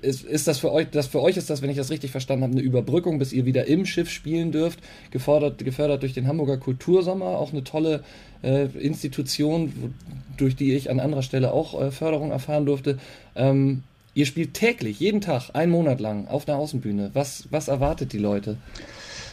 ist, 0.02 0.24
ist 0.24 0.48
das 0.48 0.60
für 0.60 0.72
euch, 0.72 0.90
das 0.92 1.08
für 1.08 1.22
euch 1.22 1.38
ist 1.38 1.50
das, 1.50 1.62
wenn 1.62 1.70
ich 1.70 1.78
das 1.78 1.90
richtig 1.90 2.12
verstanden 2.12 2.44
habe, 2.44 2.54
eine 2.54 2.62
Überbrückung, 2.62 3.20
bis 3.20 3.34
ihr 3.34 3.46
wieder 3.46 3.66
im 3.68 3.86
Schiff 3.86 4.10
spielen 4.10 4.52
dürft, 4.52 4.80
gefordert, 5.12 5.64
gefördert 5.64 6.02
durch 6.02 6.14
den 6.14 6.28
Hamburger 6.28 6.58
Kultursommer, 6.58 7.26
auch 7.26 7.52
eine 7.52 7.64
tolle 7.64 8.04
äh, 8.44 8.66
Institution, 8.78 9.74
wo, 9.76 9.90
durch 10.38 10.56
die 10.56 10.74
ich 10.74 10.90
an 10.90 11.00
anderer 11.00 11.22
Stelle 11.22 11.52
auch 11.52 11.80
äh, 11.80 11.92
Förderung 11.92 12.32
erfahren 12.32 12.66
durfte. 12.66 12.98
Ähm, 13.36 13.84
ihr 14.14 14.26
spielt 14.26 14.54
täglich, 14.54 15.00
jeden 15.00 15.22
Tag, 15.22 15.50
einen 15.54 15.72
Monat 15.72 16.00
lang 16.00 16.28
auf 16.28 16.48
einer 16.48 16.58
Außenbühne. 16.58 17.12
Was, 17.14 17.48
was 17.52 17.68
erwartet 17.68 18.14
die 18.14 18.20
Leute? 18.20 18.58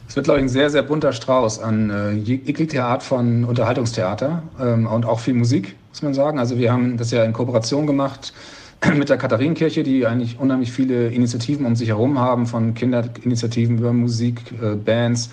Es 0.08 0.16
wird, 0.16 0.24
glaube 0.24 0.40
ich, 0.40 0.44
ein 0.44 0.48
sehr, 0.48 0.70
sehr 0.70 0.82
bunter 0.82 1.12
Strauß 1.12 1.60
an 1.60 1.90
äh, 1.90 2.12
jeglicher 2.12 2.84
Art 2.84 3.04
von 3.04 3.44
Unterhaltungstheater 3.44 4.42
ähm, 4.60 4.86
und 4.86 5.04
auch 5.04 5.20
viel 5.20 5.34
Musik, 5.34 5.76
muss 5.90 6.02
man 6.02 6.14
sagen. 6.14 6.40
Also 6.40 6.58
wir 6.58 6.72
haben 6.72 6.96
das 6.96 7.12
ja 7.12 7.22
in 7.22 7.32
Kooperation 7.32 7.86
gemacht 7.86 8.32
mit 8.96 9.08
der 9.08 9.18
Katharinenkirche, 9.18 9.82
die 9.82 10.06
eigentlich 10.06 10.38
unheimlich 10.38 10.72
viele 10.72 11.08
Initiativen 11.08 11.66
um 11.66 11.76
sich 11.76 11.88
herum 11.88 12.18
haben, 12.18 12.46
von 12.46 12.74
Kinderinitiativen 12.74 13.78
über 13.78 13.92
Musik, 13.92 14.40
äh, 14.62 14.74
Bands, 14.74 15.30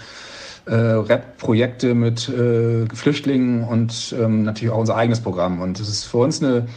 äh, 0.66 0.76
Rap-Projekte 0.76 1.94
mit 1.94 2.28
äh, 2.30 2.86
Flüchtlingen 2.94 3.64
und 3.64 4.14
ähm, 4.20 4.44
natürlich 4.44 4.74
auch 4.74 4.80
unser 4.80 4.98
eigenes 4.98 5.22
Programm. 5.22 5.62
Und 5.62 5.80
es 5.80 5.88
ist 5.88 6.04
für 6.06 6.18
uns 6.18 6.44
eine 6.44 6.68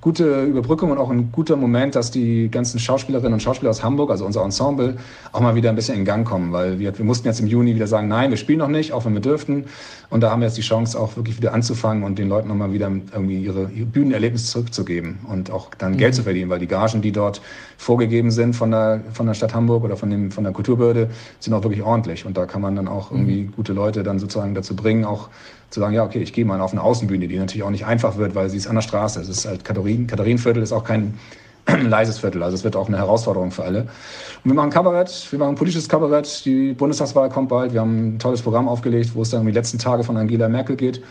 gute 0.00 0.44
Überbrückung 0.44 0.90
und 0.90 0.98
auch 0.98 1.10
ein 1.10 1.30
guter 1.30 1.56
Moment, 1.56 1.94
dass 1.94 2.10
die 2.10 2.50
ganzen 2.50 2.78
Schauspielerinnen 2.78 3.34
und 3.34 3.40
Schauspieler 3.40 3.70
aus 3.70 3.82
Hamburg, 3.82 4.10
also 4.10 4.24
unser 4.24 4.42
Ensemble, 4.42 4.96
auch 5.32 5.40
mal 5.40 5.54
wieder 5.54 5.68
ein 5.68 5.76
bisschen 5.76 5.96
in 5.96 6.06
Gang 6.06 6.26
kommen, 6.26 6.52
weil 6.52 6.78
wir, 6.78 6.96
wir 6.96 7.04
mussten 7.04 7.26
jetzt 7.26 7.40
im 7.40 7.46
Juni 7.46 7.74
wieder 7.74 7.86
sagen, 7.86 8.08
nein, 8.08 8.30
wir 8.30 8.38
spielen 8.38 8.58
noch 8.58 8.68
nicht, 8.68 8.92
auch 8.92 9.04
wenn 9.04 9.12
wir 9.12 9.20
dürften. 9.20 9.66
Und 10.08 10.22
da 10.22 10.30
haben 10.30 10.40
wir 10.40 10.46
jetzt 10.46 10.56
die 10.56 10.62
Chance, 10.62 10.98
auch 10.98 11.16
wirklich 11.16 11.36
wieder 11.36 11.52
anzufangen 11.52 12.02
und 12.02 12.18
den 12.18 12.28
Leuten 12.28 12.48
nochmal 12.48 12.72
wieder 12.72 12.90
irgendwie 13.12 13.42
ihre, 13.42 13.70
ihre 13.70 13.86
Bühnenerlebnisse 13.86 14.46
zurückzugeben 14.46 15.18
und 15.28 15.50
auch 15.50 15.70
dann 15.76 15.92
mhm. 15.92 15.98
Geld 15.98 16.14
zu 16.14 16.22
verdienen, 16.22 16.48
weil 16.48 16.58
die 16.58 16.66
Gagen, 16.66 17.02
die 17.02 17.12
dort 17.12 17.42
vorgegeben 17.76 18.30
sind 18.30 18.56
von 18.56 18.70
der, 18.70 19.02
von 19.12 19.26
der 19.26 19.34
Stadt 19.34 19.54
Hamburg 19.54 19.84
oder 19.84 19.96
von, 19.96 20.10
dem, 20.10 20.30
von 20.30 20.44
der 20.44 20.52
Kulturbehörde, 20.52 21.10
sind 21.40 21.52
auch 21.52 21.62
wirklich 21.62 21.82
ordentlich. 21.82 22.24
Und 22.24 22.36
da 22.36 22.46
kann 22.46 22.62
man 22.62 22.74
dann 22.74 22.88
auch 22.88 23.10
irgendwie 23.10 23.42
mhm. 23.42 23.52
gute 23.52 23.74
Leute 23.74 24.02
dann 24.02 24.18
sozusagen 24.18 24.54
dazu 24.54 24.74
bringen, 24.74 25.04
auch 25.04 25.28
zu 25.70 25.80
sagen, 25.80 25.94
ja, 25.94 26.04
okay, 26.04 26.20
ich 26.20 26.32
gehe 26.32 26.44
mal 26.44 26.60
auf 26.60 26.72
eine 26.72 26.82
Außenbühne, 26.82 27.28
die 27.28 27.38
natürlich 27.38 27.62
auch 27.62 27.70
nicht 27.70 27.86
einfach 27.86 28.16
wird, 28.16 28.34
weil 28.34 28.50
sie 28.50 28.56
ist 28.56 28.66
an 28.66 28.74
der 28.74 28.82
Straße. 28.82 29.20
Es 29.20 29.28
ist 29.28 29.46
halt 29.46 29.64
Katharin, 29.64 30.06
Katharinenviertel 30.06 30.62
ist 30.62 30.72
auch 30.72 30.84
kein 30.84 31.18
leises 31.88 32.18
Viertel, 32.18 32.42
also 32.42 32.54
es 32.54 32.64
wird 32.64 32.76
auch 32.76 32.88
eine 32.88 32.98
Herausforderung 32.98 33.50
für 33.50 33.64
alle. 33.64 33.82
Und 33.82 34.50
wir 34.50 34.54
machen 34.54 34.70
Kabarett, 34.70 35.28
wir 35.30 35.38
machen 35.38 35.54
politisches 35.54 35.88
Kabarett, 35.88 36.44
die 36.44 36.72
Bundestagswahl 36.72 37.28
kommt 37.30 37.48
bald, 37.48 37.72
wir 37.72 37.80
haben 37.80 38.14
ein 38.14 38.18
tolles 38.18 38.42
Programm 38.42 38.68
aufgelegt, 38.68 39.10
wo 39.14 39.22
es 39.22 39.30
dann 39.30 39.40
um 39.40 39.46
die 39.46 39.52
letzten 39.52 39.78
Tage 39.78 40.02
von 40.02 40.16
Angela 40.16 40.48
Merkel 40.48 40.76
geht. 40.76 41.02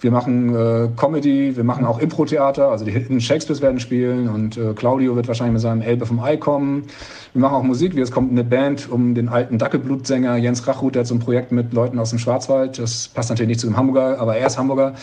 Wir 0.00 0.10
machen 0.10 0.54
äh, 0.54 0.88
Comedy, 0.96 1.56
wir 1.56 1.64
machen 1.64 1.84
auch 1.84 1.98
Impro-Theater, 1.98 2.68
also 2.70 2.84
die 2.84 2.92
Hidden 2.92 3.20
Shakespeares 3.20 3.60
werden 3.60 3.80
spielen 3.80 4.28
und 4.28 4.56
äh, 4.56 4.72
Claudio 4.74 5.16
wird 5.16 5.26
wahrscheinlich 5.26 5.54
mit 5.54 5.62
seinem 5.62 5.82
Elbe 5.82 6.06
vom 6.06 6.20
Ei 6.20 6.36
kommen. 6.36 6.84
Wir 7.32 7.40
machen 7.42 7.54
auch 7.54 7.62
Musik, 7.62 7.96
wie 7.96 8.00
es 8.00 8.10
kommt 8.10 8.30
eine 8.30 8.44
Band 8.44 8.90
um 8.90 9.14
den 9.14 9.28
alten 9.28 9.58
Dackelblutsänger 9.58 10.36
Jens 10.36 10.66
Rachut, 10.66 10.94
der 10.94 11.04
ein 11.04 11.18
Projekt 11.18 11.52
mit 11.52 11.72
Leuten 11.72 11.98
aus 11.98 12.10
dem 12.10 12.18
Schwarzwald. 12.18 12.78
Das 12.78 13.08
passt 13.08 13.30
natürlich 13.30 13.48
nicht 13.48 13.60
zu 13.60 13.66
dem 13.66 13.76
Hamburger, 13.76 14.20
aber 14.20 14.36
er 14.36 14.46
ist 14.46 14.58
Hamburger. 14.58 14.94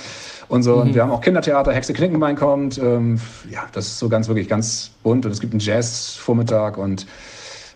Und 0.47 0.63
so, 0.63 0.75
mhm. 0.75 0.81
und 0.81 0.95
wir 0.95 1.01
haben 1.01 1.11
auch 1.11 1.21
Kindertheater, 1.21 1.73
Hexe 1.73 1.93
Knickenbein 1.93 2.35
kommt. 2.35 2.77
Ähm, 2.77 3.19
ja, 3.49 3.65
das 3.73 3.87
ist 3.87 3.99
so 3.99 4.09
ganz 4.09 4.27
wirklich 4.27 4.47
ganz 4.47 4.91
bunt 5.03 5.25
und 5.25 5.31
es 5.31 5.41
gibt 5.41 5.53
einen 5.53 5.59
Jazz-Vormittag 5.59 6.77
und 6.77 7.05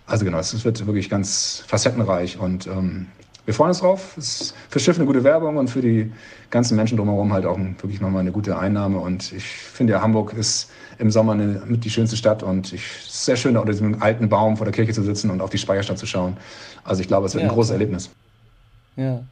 also 0.06 0.26
genau, 0.26 0.40
es 0.40 0.66
wird 0.66 0.86
wirklich 0.88 1.10
ganz 1.10 1.64
facettenreich 1.68 2.40
und 2.40 2.66
ähm, 2.66 3.08
wir 3.50 3.56
freuen 3.56 3.70
uns 3.70 3.80
drauf. 3.80 4.16
Es 4.16 4.42
ist 4.42 4.56
für 4.70 4.80
Schiff 4.80 4.98
eine 4.98 5.08
gute 5.08 5.24
Werbung 5.24 5.58
und 5.58 5.72
für 5.72 5.82
die 5.82 6.12
ganzen 6.52 6.76
Menschen 6.76 6.98
drumherum 7.00 7.34
halt 7.34 7.48
auch 7.48 7.58
wirklich 7.58 8.00
nochmal 8.00 8.20
eine 8.20 8.32
gute 8.32 8.56
Einnahme. 8.56 9.00
Und 9.00 9.34
ich 9.34 9.44
finde 9.44 9.94
ja, 9.94 10.02
Hamburg 10.02 10.34
ist 10.34 10.70
im 11.00 11.10
Sommer 11.10 11.32
eine, 11.32 11.64
mit 11.66 11.84
die 11.84 11.90
schönste 11.90 12.16
Stadt 12.16 12.44
und 12.44 12.72
ich, 12.74 12.84
es 12.84 13.08
ist 13.08 13.26
sehr 13.26 13.38
schön, 13.38 13.56
da 13.56 13.62
unter 13.62 13.72
diesem 13.72 14.04
alten 14.04 14.30
Baum 14.30 14.56
vor 14.56 14.66
der 14.66 14.72
Kirche 14.72 14.94
zu 14.94 15.02
sitzen 15.02 15.32
und 15.32 15.42
auf 15.42 15.50
die 15.50 15.58
Speicherstadt 15.58 15.98
zu 15.98 16.06
schauen. 16.06 16.38
Also 16.84 17.02
ich 17.02 17.08
glaube, 17.08 17.26
es 17.26 17.34
wird 17.34 17.42
ja, 17.44 17.50
ein 17.50 17.56
großes 17.56 17.72
Erlebnis. 17.72 18.12
Ja. 18.96 19.24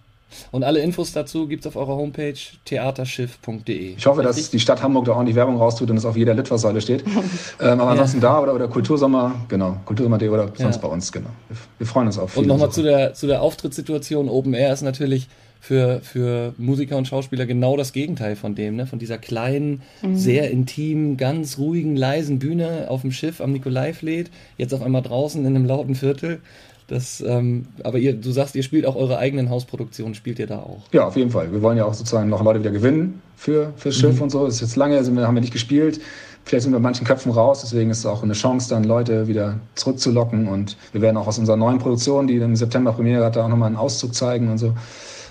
Und 0.52 0.63
alle 0.63 0.80
Infos 0.80 1.13
dazu 1.13 1.48
gibt 1.48 1.66
es 1.66 1.68
auf 1.68 1.76
eurer 1.76 1.96
Homepage 1.96 2.34
theaterschiff.de. 2.66 3.96
Ich 3.98 4.06
hoffe, 4.06 4.24
dass 4.24 4.50
die 4.50 4.60
Stadt 4.60 4.82
Hamburg 4.82 5.06
da 5.06 5.13
ordentlich 5.13 5.36
Werbung 5.36 5.58
raustut 5.58 5.90
und 5.90 5.98
es 5.98 6.06
auf 6.06 6.18
jeder 6.18 6.34
Litfaßsäule 6.34 6.82
steht. 6.82 7.04
ähm, 7.62 7.80
aber 7.80 7.92
ansonsten 7.92 8.18
ja. 8.18 8.34
da 8.34 8.42
oder, 8.42 8.54
oder 8.54 8.68
Kultursommer, 8.68 9.36
genau, 9.48 9.78
Kultursommer.de 9.86 10.30
oder 10.30 10.52
sonst 10.56 10.76
ja. 10.76 10.82
bei 10.82 10.88
uns, 10.88 11.12
genau. 11.12 11.30
Wir, 11.48 11.58
wir 11.80 11.88
freuen 11.88 12.08
uns 12.08 12.18
auf 12.18 12.36
Und 12.38 12.48
nochmal 12.48 12.72
zu 12.72 12.84
der, 12.84 13.13
zu 13.13 13.28
der 13.28 13.42
Auftrittssituation. 13.42 14.30
Open 14.30 14.54
Air 14.54 14.74
ist 14.74 14.82
natürlich 14.82 15.28
für, 15.60 16.02
für 16.02 16.54
Musiker 16.58 16.98
und 16.98 17.08
Schauspieler 17.08 17.46
genau 17.46 17.78
das 17.78 17.94
Gegenteil 17.94 18.36
von 18.36 18.56
dem, 18.56 18.76
ne? 18.76 18.88
von 18.88 19.00
dieser 19.00 19.18
kleinen, 19.18 19.82
mhm. 20.02 20.16
sehr 20.16 20.52
intimen, 20.52 21.18
ganz 21.18 21.58
ruhigen, 21.58 21.96
leisen 21.96 22.40
Bühne 22.40 22.86
auf 22.90 23.02
dem 23.02 23.12
Schiff 23.12 23.42
am 23.42 23.52
Nikolaivlied, 23.52 24.30
jetzt 24.58 24.74
auf 24.74 24.82
einmal 24.82 25.02
draußen 25.02 25.46
in 25.46 25.56
einem 25.56 25.66
lauten 25.66 25.96
Viertel. 25.96 26.40
Das, 26.88 27.21
ähm, 27.26 27.67
aber 27.84 27.97
ihr, 27.97 28.13
du 28.13 28.32
sagst, 28.32 28.56
ihr 28.56 28.63
spielt 28.63 28.86
auch 28.86 28.95
eure 28.95 29.17
eigenen 29.17 29.50
Hausproduktionen, 29.50 30.15
spielt 30.15 30.39
ihr 30.39 30.47
da 30.47 30.60
auch? 30.60 30.84
Ja, 30.93 31.06
auf 31.06 31.17
jeden 31.17 31.32
Fall. 31.32 31.52
Wir 31.52 31.62
wollen 31.62 31.78
ja 31.78 31.84
auch 31.84 31.93
sozusagen 31.93 32.30
noch 32.30 32.41
Leute 32.41 32.62
wieder 32.62 32.71
gewinnen 32.71 33.21
für 33.36 33.73
fürs 33.76 33.97
Schiff 33.97 34.15
mhm. 34.15 34.23
und 34.23 34.30
so. 34.30 34.45
Das 34.45 34.56
ist 34.56 34.62
jetzt 34.62 34.76
lange, 34.78 35.04
sind 35.04 35.15
wir, 35.15 35.28
haben 35.28 35.36
wir 35.36 35.41
nicht 35.41 35.52
gespielt. 35.52 36.00
Vielleicht 36.45 36.63
sind 36.63 36.71
wir 36.71 36.80
bei 36.80 36.84
manchen 36.84 37.06
Köpfen 37.06 37.34
raus, 37.34 37.60
deswegen 37.62 37.89
ist 37.89 38.00
es 38.00 38.06
auch 38.06 38.23
eine 38.23 38.32
Chance, 38.32 38.69
dann 38.69 38.86
Leute 38.86 39.28
wieder 39.28 39.60
zurückzulocken. 39.76 40.47
Und 40.47 40.78
wir 40.93 41.02
werden 41.02 41.17
auch 41.17 41.28
aus 41.28 41.38
unserer 41.38 41.58
neuen 41.58 41.78
Produktion, 41.78 42.26
die 42.26 42.38
im 42.38 42.56
September 42.56 42.93
Premiere 42.93 43.26
hat, 43.26 43.36
da 43.36 43.43
auch 43.43 43.50
nochmal 43.50 43.67
einen 43.67 43.76
Auszug 43.76 44.15
zeigen 44.15 44.50
und 44.50 44.58
so. 44.58 44.73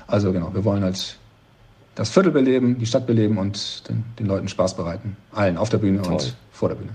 Also 0.06 0.32
genau, 0.32 0.52
wir 0.52 0.62
wollen 0.62 0.84
halt 0.84 1.16
das 1.94 2.10
Viertel 2.10 2.32
beleben, 2.32 2.78
die 2.78 2.84
Stadt 2.84 3.06
beleben 3.06 3.38
und 3.38 3.88
den, 3.88 4.04
den 4.18 4.26
Leuten 4.26 4.46
Spaß 4.48 4.76
bereiten. 4.76 5.16
Allen 5.32 5.56
auf 5.56 5.70
der 5.70 5.78
Bühne 5.78 6.02
Toll. 6.02 6.12
und 6.12 6.36
vor 6.52 6.68
der 6.68 6.76
Bühne. 6.76 6.90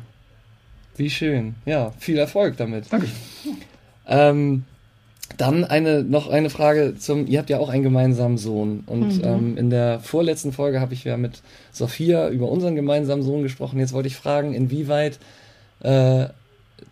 Wie 0.97 1.09
schön. 1.09 1.55
Ja, 1.65 1.91
viel 1.97 2.19
Erfolg 2.19 2.57
damit. 2.57 2.85
Danke. 2.91 3.07
Ähm, 4.07 4.63
dann 5.37 5.63
eine, 5.63 6.03
noch 6.03 6.29
eine 6.29 6.49
Frage 6.49 6.95
zum, 6.97 7.27
ihr 7.27 7.39
habt 7.39 7.49
ja 7.49 7.59
auch 7.59 7.69
einen 7.69 7.83
gemeinsamen 7.83 8.37
Sohn 8.37 8.83
und 8.85 9.17
mhm. 9.17 9.23
ähm, 9.23 9.57
in 9.57 9.69
der 9.69 9.99
vorletzten 9.99 10.51
Folge 10.51 10.79
habe 10.79 10.93
ich 10.93 11.03
ja 11.03 11.17
mit 11.17 11.41
Sophia 11.71 12.29
über 12.29 12.49
unseren 12.49 12.75
gemeinsamen 12.75 13.23
Sohn 13.23 13.43
gesprochen. 13.43 13.79
Jetzt 13.79 13.93
wollte 13.93 14.07
ich 14.07 14.15
fragen, 14.15 14.53
inwieweit 14.53 15.19
äh, 15.81 16.25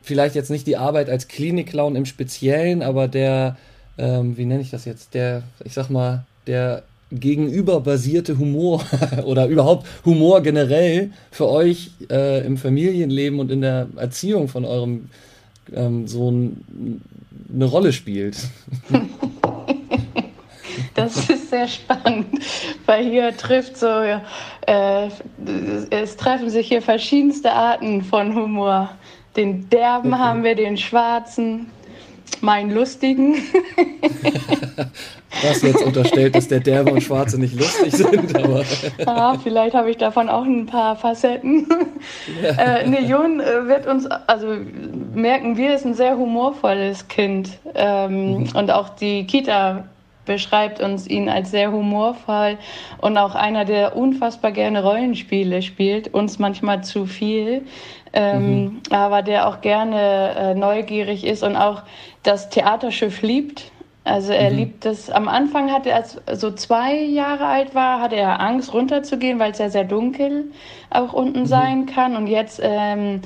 vielleicht 0.02 0.36
jetzt 0.36 0.50
nicht 0.50 0.68
die 0.68 0.78
Arbeit 0.78 1.10
als 1.10 1.28
Klinikclown 1.28 1.96
im 1.96 2.06
Speziellen, 2.06 2.82
aber 2.82 3.08
der, 3.08 3.58
ähm, 3.98 4.38
wie 4.38 4.46
nenne 4.46 4.62
ich 4.62 4.72
das 4.72 4.86
jetzt, 4.86 5.14
der, 5.14 5.44
ich 5.64 5.74
sag 5.74 5.90
mal, 5.90 6.26
der 6.48 6.84
gegenüberbasierte 7.12 8.38
Humor 8.38 8.84
oder 9.26 9.48
überhaupt 9.48 9.88
Humor 10.06 10.42
generell 10.42 11.12
für 11.32 11.50
euch 11.50 11.92
äh, 12.10 12.46
im 12.46 12.58
Familienleben 12.58 13.40
und 13.40 13.52
in 13.52 13.62
der 13.62 13.88
Erziehung 13.96 14.48
von 14.48 14.64
eurem 14.64 15.10
ähm, 15.74 16.08
so 16.08 16.32
ein, 16.32 17.02
eine 17.54 17.66
Rolle 17.66 17.94
spielt. 17.94 18.38
Das 20.96 21.30
ist 21.30 21.50
sehr 21.50 21.68
spannend, 21.68 22.28
weil 22.86 23.06
hier 23.06 23.36
trifft 23.36 23.78
so, 23.78 23.88
äh, 23.88 25.10
es 25.90 26.18
treffen 26.18 26.50
sich 26.50 26.68
hier 26.68 26.82
verschiedenste 26.82 27.52
Arten 27.52 28.04
von 28.04 28.36
Humor. 28.36 28.92
Den 29.36 29.70
derben 29.70 30.14
okay. 30.14 30.22
haben 30.22 30.44
wir, 30.44 30.56
den 30.56 30.78
schwarzen, 30.78 31.68
meinen 32.42 32.72
lustigen. 32.72 33.36
Was 35.44 35.62
jetzt 35.62 35.84
unterstellt, 35.84 36.36
dass 36.36 36.48
der 36.48 36.60
Derbe 36.60 36.92
und 36.92 37.02
Schwarze 37.02 37.40
nicht 37.40 37.58
lustig 37.58 37.94
sind, 37.94 38.36
aber. 38.36 38.64
ah, 39.06 39.38
vielleicht 39.42 39.76
habe 39.76 39.92
ich 39.92 39.98
davon 39.98 40.28
auch 40.28 40.44
ein 40.44 40.66
paar 40.66 40.96
Facetten. 40.96 41.68
Ja. 42.42 42.50
Äh, 42.50 42.90
ne, 42.90 43.02
Jon 43.02 43.40
äh, 43.40 43.68
wird 43.68 43.88
uns, 43.88 44.06
also 44.06 44.56
merken 45.14 45.58
wir, 45.58 45.74
ist 45.74 45.86
ein 45.86 45.94
sehr 45.94 46.18
humorvolles 46.18 47.08
Kind. 47.08 47.60
Ähm, 47.76 48.40
mhm. 48.40 48.50
Und 48.56 48.72
auch 48.72 48.90
die 48.90 49.26
Kita 49.26 49.86
beschreibt 50.26 50.80
uns 50.80 51.08
ihn 51.08 51.28
als 51.28 51.50
sehr 51.50 51.72
humorvoll 51.72 52.60
und 53.02 53.18
auch 53.18 53.34
einer, 53.34 53.66
der 53.66 53.96
unfassbar 53.96 54.52
gerne 54.52 54.84
Rollenspiele 54.84 55.64
spielt, 55.64 56.14
uns 56.14 56.38
manchmal 56.38 56.84
zu 56.84 57.08
viel, 57.08 57.66
ähm, 58.14 58.64
mhm. 58.64 58.82
aber 58.92 59.24
der 59.24 59.48
auch 59.48 59.62
gerne 59.62 60.36
äh, 60.38 60.54
neugierig 60.54 61.26
ist 61.26 61.42
und 61.42 61.56
auch 61.56 61.82
das 62.22 62.50
Theaterschiff 62.50 63.24
liebt. 63.24 63.72
Also 64.04 64.32
er 64.32 64.52
mhm. 64.52 64.58
liebt 64.58 64.86
es. 64.86 65.10
Am 65.10 65.28
Anfang 65.28 65.72
hatte 65.72 65.90
er, 65.90 65.98
als 65.98 66.22
so 66.34 66.52
zwei 66.52 66.96
Jahre 66.96 67.46
alt 67.46 67.74
war, 67.74 68.00
hatte 68.00 68.16
er 68.16 68.40
Angst 68.40 68.74
runterzugehen, 68.74 69.40
weil 69.40 69.52
es 69.52 69.58
ja 69.58 69.70
sehr 69.70 69.84
dunkel 69.84 70.52
auch 70.92 71.14
unten 71.14 71.42
mhm. 71.42 71.46
sein 71.48 71.86
kann. 71.88 72.16
Und 72.16 72.28
jetzt 72.28 72.60
ähm, 72.64 73.22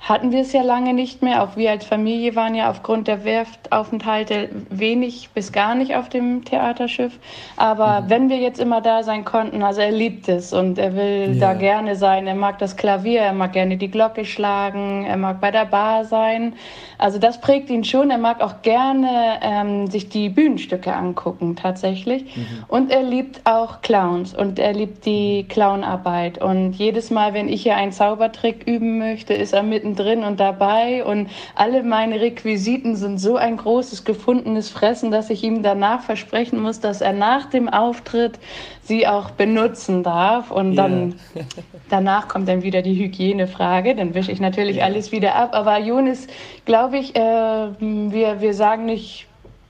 hatten 0.00 0.30
wir 0.30 0.42
es 0.42 0.52
ja 0.52 0.62
lange 0.62 0.94
nicht 0.94 1.22
mehr. 1.22 1.42
Auch 1.42 1.56
wir 1.56 1.70
als 1.70 1.84
Familie 1.84 2.36
waren 2.36 2.54
ja 2.54 2.70
aufgrund 2.70 3.08
der 3.08 3.24
Werftaufenthalte 3.24 4.50
wenig 4.70 5.30
bis 5.34 5.52
gar 5.52 5.74
nicht 5.74 5.96
auf 5.96 6.08
dem 6.08 6.44
Theaterschiff. 6.44 7.18
Aber 7.56 8.02
mhm. 8.02 8.10
wenn 8.10 8.28
wir 8.28 8.38
jetzt 8.38 8.60
immer 8.60 8.80
da 8.80 9.02
sein 9.02 9.24
konnten, 9.24 9.62
also 9.62 9.80
er 9.80 9.90
liebt 9.90 10.28
es 10.28 10.52
und 10.52 10.78
er 10.78 10.94
will 10.94 11.34
ja. 11.34 11.40
da 11.40 11.54
gerne 11.54 11.96
sein. 11.96 12.26
Er 12.26 12.34
mag 12.34 12.58
das 12.58 12.76
Klavier, 12.76 13.20
er 13.20 13.32
mag 13.32 13.52
gerne 13.52 13.76
die 13.76 13.90
Glocke 13.90 14.24
schlagen, 14.24 15.04
er 15.06 15.16
mag 15.16 15.40
bei 15.40 15.50
der 15.50 15.64
Bar 15.64 16.04
sein. 16.04 16.52
Also 16.98 17.18
das 17.18 17.40
prägt 17.40 17.68
ihn 17.68 17.84
schon. 17.84 18.10
Er 18.10 18.18
mag 18.18 18.40
auch 18.40 18.62
gerne 18.62 19.40
ähm, 19.42 19.88
sich 19.88 20.08
die 20.08 20.28
Bühnenstücke 20.28 20.94
angucken 20.94 21.56
tatsächlich. 21.56 22.36
Mhm. 22.36 22.64
Und 22.68 22.90
er 22.90 23.02
liebt 23.02 23.40
auch 23.44 23.82
Clowns 23.82 24.34
und 24.34 24.58
er 24.58 24.72
liebt 24.72 25.04
die 25.04 25.46
Clownarbeit. 25.48 26.42
Und 26.42 26.74
jedes 26.74 27.10
Mal, 27.10 27.34
wenn 27.34 27.48
ich 27.48 27.62
hier 27.62 27.76
einen 27.76 27.92
Zaubertrick 27.92 28.66
üben 28.66 28.98
möchte, 28.98 29.34
ist 29.34 29.52
er 29.52 29.62
mittendrin 29.86 30.24
und 30.24 30.40
dabei. 30.40 31.04
Und 31.04 31.28
alle 31.54 31.82
meine 31.82 32.20
Requisiten 32.20 32.96
sind 32.96 33.18
so 33.18 33.36
ein 33.36 33.56
großes 33.56 34.04
gefundenes 34.04 34.70
Fressen, 34.70 35.10
dass 35.10 35.30
ich 35.30 35.42
ihm 35.44 35.62
danach 35.62 36.02
versprechen 36.02 36.60
muss, 36.60 36.80
dass 36.80 37.00
er 37.00 37.12
nach 37.12 37.46
dem 37.46 37.68
Auftritt 37.68 38.38
sie 38.82 39.06
auch 39.06 39.30
benutzen 39.30 40.02
darf. 40.02 40.50
Und 40.50 40.76
dann 40.76 41.14
ja. 41.34 41.42
danach 41.90 42.28
kommt 42.28 42.48
dann 42.48 42.62
wieder 42.62 42.82
die 42.82 42.96
Hygienefrage. 42.96 43.94
Dann 43.94 44.14
wische 44.14 44.32
ich 44.32 44.40
natürlich 44.40 44.76
ja. 44.76 44.84
alles 44.84 45.12
wieder 45.12 45.34
ab. 45.34 45.50
Aber 45.52 45.78
Jonas, 45.78 46.26
glaube 46.64 46.98
ich, 46.98 47.14
äh, 47.14 47.20
wir, 47.20 48.40
wir 48.40 48.54
sagen 48.54 48.86
nicht, 48.86 49.26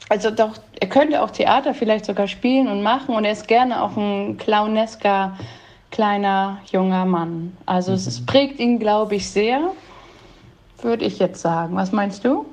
also 0.08 0.30
doch, 0.30 0.52
er 0.78 0.88
könnte 0.88 1.22
auch 1.22 1.30
Theater 1.30 1.74
vielleicht 1.74 2.04
sogar 2.04 2.28
spielen 2.28 2.68
und 2.68 2.82
machen. 2.82 3.14
Und 3.14 3.24
er 3.24 3.32
ist 3.32 3.48
gerne 3.48 3.82
auch 3.82 3.96
ein 3.96 4.36
clownesker 4.36 5.36
kleiner 5.90 6.58
junger 6.70 7.04
Mann. 7.06 7.56
Also 7.64 7.92
mhm. 7.92 7.96
es 7.96 8.26
prägt 8.26 8.60
ihn, 8.60 8.78
glaube 8.78 9.14
ich, 9.14 9.30
sehr, 9.30 9.70
würde 10.86 11.04
ich 11.04 11.18
jetzt 11.18 11.42
sagen. 11.42 11.76
Was 11.76 11.92
meinst 11.92 12.24
du? 12.24 12.46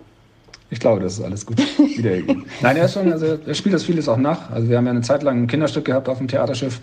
Ich 0.69 0.79
glaube, 0.79 0.99
das 0.99 1.19
ist 1.19 1.23
alles 1.23 1.45
gut. 1.45 1.59
Wieder 1.77 2.11
Nein, 2.61 2.75
er 2.75 2.85
ist 2.85 2.93
schon, 2.93 3.11
also 3.11 3.37
er 3.45 3.53
spielt 3.53 3.75
das 3.75 3.83
vieles 3.83 4.09
auch 4.09 4.17
nach. 4.17 4.49
Also 4.49 4.67
wir 4.67 4.77
haben 4.77 4.85
ja 4.85 4.91
eine 4.91 5.01
Zeit 5.01 5.23
lang 5.23 5.43
ein 5.43 5.47
Kinderstück 5.47 5.85
gehabt 5.85 6.09
auf 6.09 6.17
dem 6.17 6.27
Theaterschiff, 6.27 6.81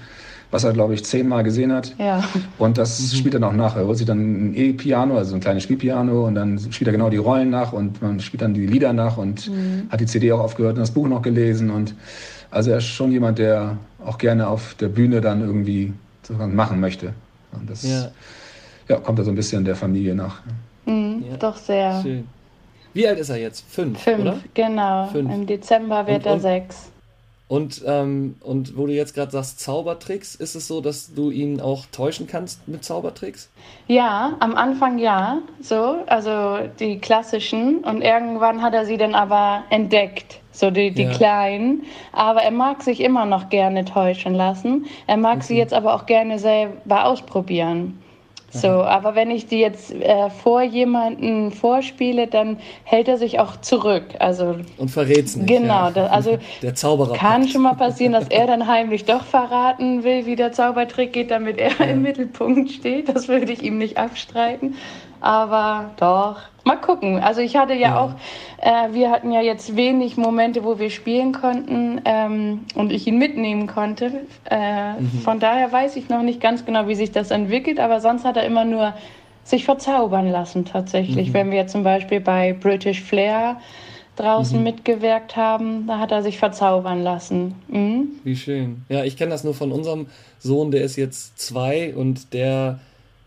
was 0.53 0.63
er, 0.63 0.73
glaube 0.73 0.95
ich, 0.95 1.05
zehnmal 1.05 1.43
gesehen 1.43 1.73
hat. 1.73 1.95
Ja. 1.99 2.23
Und 2.59 2.79
das 2.79 3.13
spielt 3.15 3.35
er 3.35 3.43
auch 3.47 3.53
nach. 3.53 3.77
Er 3.77 3.87
holt 3.87 3.99
sich 3.99 4.07
dann 4.07 4.51
ein 4.51 4.55
E-Piano, 4.55 5.19
also 5.19 5.35
ein 5.35 5.41
kleines 5.41 5.65
Spielpiano, 5.65 6.27
und 6.27 6.37
dann 6.37 6.59
spielt 6.71 6.87
er 6.87 6.93
genau 6.93 7.11
die 7.11 7.17
Rollen 7.17 7.51
nach 7.51 7.73
und 7.73 8.01
man 8.01 8.21
spielt 8.21 8.43
dann 8.43 8.55
die 8.55 8.67
Lieder 8.67 8.93
nach 8.93 9.17
und 9.17 9.49
mhm. 9.49 9.89
hat 9.91 10.01
die 10.01 10.07
CD 10.07 10.31
auch 10.33 10.41
aufgehört 10.41 10.75
und 10.75 10.81
das 10.81 10.93
Buch 10.93 11.09
noch 11.09 11.23
gelesen. 11.23 11.71
Und 11.71 11.95
also 12.53 12.71
er 12.71 12.79
ist 12.79 12.85
schon 12.85 13.11
jemand, 13.11 13.39
der 13.39 13.77
auch 14.05 14.19
gerne 14.19 14.47
auf 14.47 14.75
der 14.75 14.89
Bühne 14.89 15.21
dann 15.21 15.41
irgendwie 15.41 15.93
machen 16.29 16.79
möchte. 16.79 17.13
Und 17.53 17.69
das 17.69 17.83
ja. 17.83 18.09
ja 18.89 18.97
kommt 18.99 19.19
da 19.19 19.25
so 19.25 19.31
ein 19.31 19.37
bisschen 19.37 19.65
der 19.65 19.75
Familie 19.75 20.15
nach. 20.15 20.43
Mhm, 20.91 21.25
ja. 21.31 21.37
Doch 21.37 21.57
sehr. 21.57 22.03
Schön. 22.03 22.29
Wie 22.93 23.07
alt 23.07 23.19
ist 23.19 23.29
er 23.29 23.37
jetzt? 23.37 23.65
Fünf, 23.69 24.01
Fünf 24.01 24.21
oder? 24.21 24.41
genau. 24.55 25.07
Fünf. 25.07 25.33
Im 25.33 25.47
Dezember 25.47 26.07
wird 26.07 26.19
und, 26.19 26.27
er 26.27 26.33
und, 26.35 26.41
sechs. 26.41 26.91
Und, 27.51 27.83
ähm, 27.85 28.37
und 28.43 28.77
wo 28.77 28.87
du 28.87 28.93
jetzt 28.93 29.13
gerade 29.15 29.33
sagst, 29.33 29.59
Zaubertricks, 29.59 30.37
ist 30.37 30.55
es 30.55 30.69
so, 30.69 30.81
dass 30.81 31.15
du 31.15 31.31
ihn 31.31 31.61
auch 31.61 31.85
täuschen 31.91 32.29
kannst 32.29 32.69
mit 32.69 32.85
Zaubertricks? 32.85 33.51
Ja, 33.89 34.37
am 34.39 34.55
Anfang 34.55 34.99
ja, 34.99 35.39
so, 35.61 35.97
also 36.07 36.59
die 36.79 36.99
klassischen. 36.99 37.79
Und 37.79 38.03
irgendwann 38.03 38.63
hat 38.63 38.75
er 38.75 38.87
sie 38.87 38.99
dann 38.99 39.17
aber 39.17 39.65
entdeckt, 39.71 40.41
so 40.53 40.71
die, 40.71 40.93
die 40.93 41.03
ja. 41.03 41.11
kleinen. 41.11 41.83
Aber 42.13 42.43
er 42.43 42.53
mag 42.53 42.83
sich 42.83 43.01
immer 43.01 43.27
noch 43.27 43.49
gerne 43.49 43.85
täuschen 43.85 44.35
lassen. 44.35 44.87
Er 45.09 45.17
mag 45.17 45.39
okay. 45.39 45.47
sie 45.47 45.57
jetzt 45.57 45.75
aber 45.75 45.95
auch 45.95 46.07
gerne 46.07 46.39
selber 46.39 47.05
ausprobieren. 47.05 48.01
So, 48.53 48.69
aber 48.69 49.15
wenn 49.15 49.31
ich 49.31 49.47
die 49.47 49.59
jetzt 49.59 49.93
äh, 49.93 50.29
vor 50.29 50.63
jemanden 50.63 51.53
vorspiele, 51.53 52.27
dann 52.27 52.59
hält 52.83 53.07
er 53.07 53.17
sich 53.17 53.39
auch 53.39 53.61
zurück. 53.61 54.05
Also 54.19 54.57
und 54.77 54.91
verrät 54.91 55.27
es 55.27 55.37
nicht. 55.37 55.49
Genau, 55.49 55.87
ja. 55.87 55.91
das, 55.93 56.11
also 56.11 56.39
der 56.63 56.75
Zauberer 56.75 57.15
kann 57.15 57.47
schon 57.47 57.63
mal 57.63 57.75
passieren, 57.75 58.13
dass 58.13 58.29
er 58.29 58.49
dann 58.49 58.67
heimlich 58.67 59.05
doch 59.05 59.25
verraten 59.25 60.03
will, 60.03 60.27
wie 60.27 60.35
der 60.35 60.51
Zaubertrick 60.53 61.13
geht, 61.13 61.31
damit 61.31 61.59
er 61.59 61.71
ja. 61.79 61.85
im 61.87 62.03
Mittelpunkt 62.03 62.71
steht. 62.71 63.09
Das 63.09 63.29
würde 63.29 63.53
ich 63.53 63.63
ihm 63.63 63.79
nicht 63.79 63.99
abstreiten. 63.99 64.75
Aber 65.21 65.91
doch, 65.99 66.37
mal 66.65 66.77
gucken. 66.77 67.19
Also 67.19 67.41
ich 67.41 67.57
hatte 67.57 67.75
ja, 67.75 67.81
ja. 67.81 68.01
auch, 68.01 68.11
äh, 68.59 68.93
wir 68.93 69.11
hatten 69.11 69.33
ja 69.33 69.43
jetzt 69.43 69.77
wenig 69.77 70.17
Momente, 70.17 70.65
wo 70.65 70.79
wir 70.79 70.91
spielen 70.91 71.33
konnten 71.33 72.01
ähm, 72.05 72.61
und 72.75 72.93
ich 72.93 73.07
ihn 73.07 73.19
mitnehmen 73.19 73.67
konnte. 73.67 74.27
Äh, 74.51 74.95
mhm. 74.95 75.21
Von 75.23 75.41
daher 75.41 75.71
weiß 75.71 75.97
ich 75.97 76.09
noch 76.09 76.23
nicht 76.23 76.41
ganz 76.41 76.65
genau, 76.65 76.89
wie 76.89 76.95
sich 76.95 77.13
das 77.13 77.31
entwickelt, 77.31 77.81
aber 77.81 78.01
sonst 78.01 78.25
hat 78.25 78.37
er 78.37 78.45
immer 78.45 78.65
nur 78.65 78.95
sich 79.45 79.65
verzaubern 79.65 80.29
lassen 80.29 80.65
tatsächlich. 80.65 81.29
Mhm. 81.29 81.35
Wenn 81.35 81.51
wir 81.51 81.67
zum 81.67 81.83
Beispiel 81.83 82.21
bei 82.21 82.53
British 82.53 83.03
Flair 83.03 83.61
draußen 84.17 84.59
mhm. 84.59 84.65
mitgewirkt 84.65 85.37
haben, 85.37 85.87
da 85.87 85.99
hat 85.99 86.13
er 86.13 86.23
sich 86.23 86.39
verzaubern 86.39 87.03
lassen. 87.03 87.55
Mhm. 87.69 88.09
Wie 88.23 88.37
schön. 88.37 88.83
Ja, 88.89 89.05
ich 89.05 89.17
kenne 89.17 89.31
das 89.31 89.45
nur 89.45 89.55
von 89.55 89.73
unserem 89.73 90.07
Sohn, 90.39 90.71
der 90.71 90.83
ist 90.83 90.97
jetzt 90.97 91.39
zwei 91.39 91.95
und 91.95 92.33
der 92.33 92.81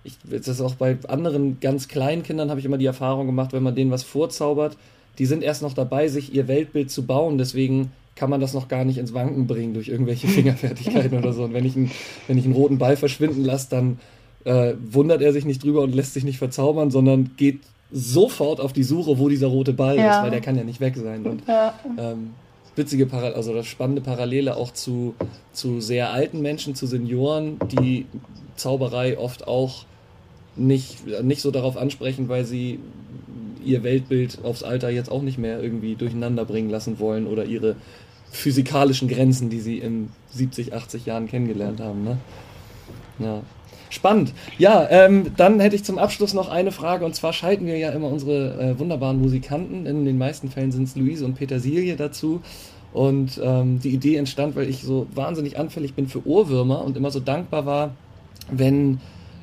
ich, 0.04 0.18
das 0.24 0.48
ist 0.48 0.62
auch 0.62 0.76
bei 0.76 0.98
anderen 1.08 1.60
ganz 1.60 1.88
kleinen 1.88 2.24
Kindern 2.24 2.50
habe 2.50 2.60
ich 2.60 2.66
immer 2.66 2.78
die 2.78 2.86
Erfahrung 2.86 3.26
gemacht, 3.26 3.54
wenn 3.54 3.64
man 3.64 3.76
denen 3.76 3.92
was 3.92 4.04
vorzaubert, 4.04 4.78
die 5.18 5.26
sind 5.26 5.44
erst 5.44 5.62
noch 5.62 5.74
dabei, 5.74 6.08
sich 6.08 6.34
ihr 6.34 6.48
Weltbild 6.48 6.90
zu 6.92 7.06
bauen. 7.06 7.38
Deswegen 7.38 7.92
kann 8.16 8.30
man 8.30 8.42
das 8.42 8.54
noch 8.54 8.68
gar 8.68 8.84
nicht 8.86 8.98
ins 8.98 9.14
Wanken 9.14 9.48
bringen 9.48 9.74
durch 9.74 9.88
irgendwelche 9.88 10.28
Fingerfertigkeiten 10.30 11.18
oder 11.18 11.34
so. 11.34 11.44
Und 11.44 11.54
wenn 11.54 11.66
ich, 11.66 11.76
einen, 11.76 11.92
wenn 12.28 12.38
ich 12.38 12.46
einen 12.46 12.54
roten 12.54 12.78
Ball 12.78 12.98
verschwinden 12.98 13.44
lasse, 13.44 13.70
dann 13.70 14.00
äh, 14.44 14.74
wundert 14.86 15.22
er 15.22 15.34
sich 15.34 15.46
nicht 15.46 15.64
drüber 15.64 15.82
und 15.82 15.96
lässt 15.96 16.14
sich 16.14 16.24
nicht 16.24 16.38
verzaubern, 16.38 16.92
sondern 16.92 17.32
geht 17.38 17.62
sofort 17.92 18.60
auf 18.60 18.74
die 18.74 18.84
Suche, 18.84 19.20
wo 19.20 19.30
dieser 19.30 19.48
rote 19.48 19.74
Ball 19.74 19.98
ja. 19.98 20.18
ist, 20.18 20.24
weil 20.24 20.32
der 20.32 20.42
kann 20.42 20.58
ja 20.58 20.64
nicht 20.64 20.80
weg 20.80 20.96
sein. 20.98 21.26
Und, 21.26 21.44
ja. 21.48 21.74
ähm, 21.98 22.32
witzige 22.76 23.06
Parallele, 23.06 23.36
also 23.36 23.54
das 23.54 23.68
spannende 23.68 24.02
Parallele 24.02 24.58
auch 24.58 24.72
zu, 24.72 25.14
zu 25.54 25.80
sehr 25.80 26.12
alten 26.12 26.42
Menschen, 26.42 26.74
zu 26.74 26.88
Senioren, 26.88 27.58
die 27.72 28.08
Zauberei 28.56 29.18
oft 29.18 29.48
auch 29.48 29.86
nicht, 30.56 31.24
nicht 31.24 31.42
so 31.42 31.52
darauf 31.52 31.78
ansprechen, 31.78 32.30
weil 32.30 32.46
sie 32.46 32.80
ihr 33.64 33.84
Weltbild 33.84 34.40
aufs 34.44 34.64
Alter 34.64 34.90
jetzt 34.90 35.12
auch 35.12 35.22
nicht 35.22 35.38
mehr 35.38 35.62
irgendwie 35.62 35.96
durcheinander 35.96 36.46
bringen 36.46 36.70
lassen 36.70 37.00
wollen 37.00 37.28
oder 37.28 37.46
ihre 37.46 37.76
physikalischen 38.32 39.08
Grenzen, 39.08 39.50
die 39.50 39.60
sie 39.60 39.78
in 39.78 40.10
70, 40.32 40.74
80 40.74 41.06
Jahren 41.06 41.28
kennengelernt 41.28 41.80
haben. 41.80 42.04
Ne? 42.04 42.18
Ja. 43.20 43.42
Spannend. 43.90 44.34
Ja, 44.58 44.88
ähm, 44.90 45.34
dann 45.38 45.60
hätte 45.60 45.76
ich 45.76 45.84
zum 45.84 46.00
Abschluss 46.00 46.34
noch 46.34 46.50
eine 46.50 46.72
Frage 46.72 47.06
und 47.06 47.14
zwar 47.14 47.32
schalten 47.32 47.68
wir 47.68 47.78
ja 47.78 47.92
immer 47.92 48.08
unsere 48.08 48.60
äh, 48.60 48.80
wunderbaren 48.80 49.22
Musikanten. 49.22 49.86
In 49.86 50.04
den 50.04 50.18
meisten 50.18 50.50
Fällen 50.50 50.72
sind 50.72 50.88
es 50.88 50.96
Luise 50.96 51.26
und 51.26 51.36
Petersilie 51.36 51.96
dazu. 51.96 52.42
Und 52.92 53.40
ähm, 53.44 53.80
die 53.80 53.90
Idee 53.90 54.16
entstand, 54.16 54.56
weil 54.56 54.68
ich 54.68 54.82
so 54.82 55.06
wahnsinnig 55.14 55.60
anfällig 55.60 55.94
bin 55.94 56.08
für 56.08 56.26
Ohrwürmer 56.28 56.84
und 56.84 56.98
immer 56.98 57.12
so 57.12 57.20
dankbar 57.20 57.68
war, 57.68 57.92
wenn 58.52 59.00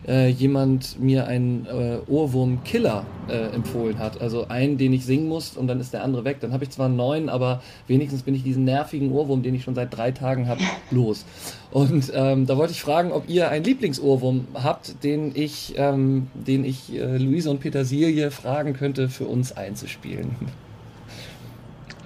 äh, 0.06 0.28
jemand 0.28 1.00
mir 1.00 1.26
einen 1.26 1.66
äh, 1.66 1.98
Ohrwurm-Killer 2.10 3.04
äh, 3.28 3.54
empfohlen 3.54 3.98
hat. 3.98 4.20
Also 4.20 4.48
einen, 4.48 4.78
den 4.78 4.92
ich 4.92 5.04
singen 5.04 5.28
muss 5.28 5.56
und 5.56 5.66
dann 5.66 5.80
ist 5.80 5.92
der 5.92 6.02
andere 6.02 6.24
weg. 6.24 6.38
Dann 6.40 6.52
habe 6.52 6.64
ich 6.64 6.70
zwar 6.70 6.86
einen 6.86 6.96
neuen, 6.96 7.28
aber 7.28 7.62
wenigstens 7.86 8.22
bin 8.22 8.34
ich 8.34 8.42
diesen 8.42 8.64
nervigen 8.64 9.12
Ohrwurm, 9.12 9.42
den 9.42 9.54
ich 9.54 9.64
schon 9.64 9.74
seit 9.74 9.96
drei 9.96 10.10
Tagen 10.10 10.48
habe, 10.48 10.60
los. 10.90 11.24
Und 11.70 12.10
ähm, 12.14 12.46
da 12.46 12.56
wollte 12.56 12.72
ich 12.72 12.80
fragen, 12.80 13.12
ob 13.12 13.28
ihr 13.28 13.50
einen 13.50 13.64
Lieblingsohrwurm 13.64 14.48
habt, 14.54 15.04
den 15.04 15.32
ich, 15.34 15.74
ähm, 15.76 16.28
den 16.34 16.64
ich 16.64 16.94
äh, 16.94 17.16
Luise 17.16 17.50
und 17.50 17.60
Petersilie 17.60 18.30
fragen 18.30 18.72
könnte, 18.72 19.08
für 19.08 19.26
uns 19.26 19.52
einzuspielen. 19.52 20.34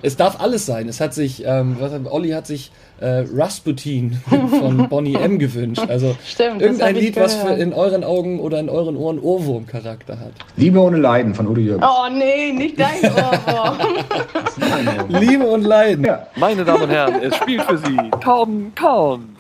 Es 0.05 0.17
darf 0.19 0.38
alles 0.38 0.67
sein. 0.67 0.87
Es 0.87 1.01
hat 1.01 1.14
sich, 1.14 1.45
ähm, 1.47 1.77
was, 1.81 1.93
Olli 2.12 2.31
hat 2.31 2.47
sich 2.47 2.71
äh, 3.01 3.25
Rasputin 3.35 4.21
von 4.29 4.87
Bonnie 4.90 5.14
M 5.14 5.38
gewünscht. 5.38 5.83
Also 5.88 6.14
Stimmt, 6.27 6.61
irgendein 6.61 6.95
Lied, 6.95 7.17
was 7.17 7.35
für 7.35 7.55
in 7.55 7.73
euren 7.73 8.05
Augen 8.05 8.38
oder 8.38 8.61
in 8.61 8.69
euren 8.69 8.97
Ohren 8.97 9.19
Ohrwurm-Charakter 9.19 10.21
hat. 10.21 10.33
Liebe 10.57 10.79
ohne 10.79 10.99
Leiden 10.99 11.35
von 11.35 11.49
Udo 11.49 11.61
Jürgens. 11.61 11.87
Oh 11.88 12.09
nee, 12.12 12.53
nicht 12.53 12.79
dein 12.79 13.01
Ohrwurm. 13.03 13.79
Liebe 15.09 15.47
und 15.47 15.62
Leiden. 15.62 16.05
Ja. 16.05 16.27
Meine 16.37 16.67
Damen 16.67 16.83
und 16.83 16.90
Herren, 16.90 17.23
es 17.23 17.35
spielt 17.37 17.62
für 17.62 17.79
Sie 17.79 17.97
Tom 18.23 18.73
Korn. 18.79 19.37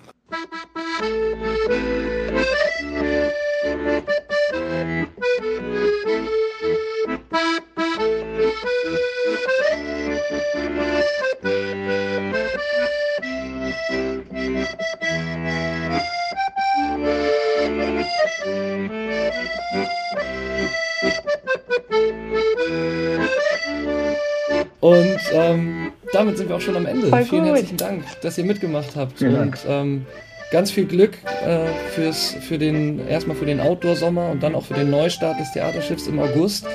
Auch 27.12 27.16
Ende. 27.16 27.16
Voll 27.16 27.24
Vielen 27.24 27.42
gut. 27.44 27.52
herzlichen 27.52 27.76
Dank, 27.76 28.04
dass 28.22 28.38
ihr 28.38 28.44
mitgemacht 28.44 28.96
habt. 28.96 29.18
Vielen 29.18 29.36
und 29.36 29.58
ähm, 29.68 30.06
ganz 30.50 30.70
viel 30.70 30.86
Glück 30.86 31.12
äh, 31.46 31.66
fürs, 31.94 32.34
für 32.40 32.58
den, 32.58 33.06
erstmal 33.08 33.36
für 33.36 33.46
den 33.46 33.60
Outdoor-Sommer 33.60 34.30
und 34.30 34.42
dann 34.42 34.54
auch 34.54 34.64
für 34.64 34.74
den 34.74 34.90
Neustart 34.90 35.38
des 35.40 35.52
Theaterschiffs 35.52 36.06
im 36.06 36.18
August. 36.18 36.66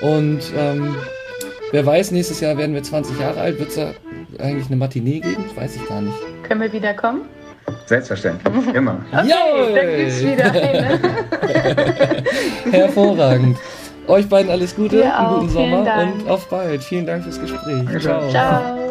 Und 0.00 0.40
ähm, 0.56 0.94
wer 1.72 1.84
weiß, 1.84 2.10
nächstes 2.12 2.40
Jahr 2.40 2.56
werden 2.56 2.74
wir 2.74 2.82
20 2.82 3.18
Jahre 3.20 3.40
alt. 3.40 3.58
Wird 3.58 3.68
es 3.70 3.74
da 3.76 3.92
eigentlich 4.38 4.66
eine 4.68 4.76
Matinee 4.76 5.20
geben? 5.20 5.44
Weiß 5.54 5.76
ich 5.76 5.86
gar 5.86 6.00
nicht. 6.00 6.16
Können 6.44 6.60
wir 6.62 6.72
wieder 6.72 6.94
kommen? 6.94 7.22
Selbstverständlich. 7.86 8.74
Immer. 8.74 9.04
Jawohl! 9.12 9.74
dann 9.74 9.96
gibt's 9.96 10.22
wieder 10.24 10.50
eine. 10.50 10.98
Hervorragend. 12.72 13.58
Euch 14.08 14.28
beiden 14.28 14.50
alles 14.50 14.74
Gute, 14.74 14.96
Dir 14.96 15.16
einen 15.16 15.26
auch. 15.26 15.34
guten 15.40 15.50
Vielen 15.50 15.70
Sommer 15.70 15.84
Dank. 15.84 16.14
und 16.22 16.28
auf 16.30 16.48
bald. 16.48 16.82
Vielen 16.82 17.06
Dank 17.06 17.22
fürs 17.22 17.40
Gespräch. 17.40 17.84
Danke. 17.84 18.00
Ciao. 18.00 18.28
Ciao. 18.30 18.89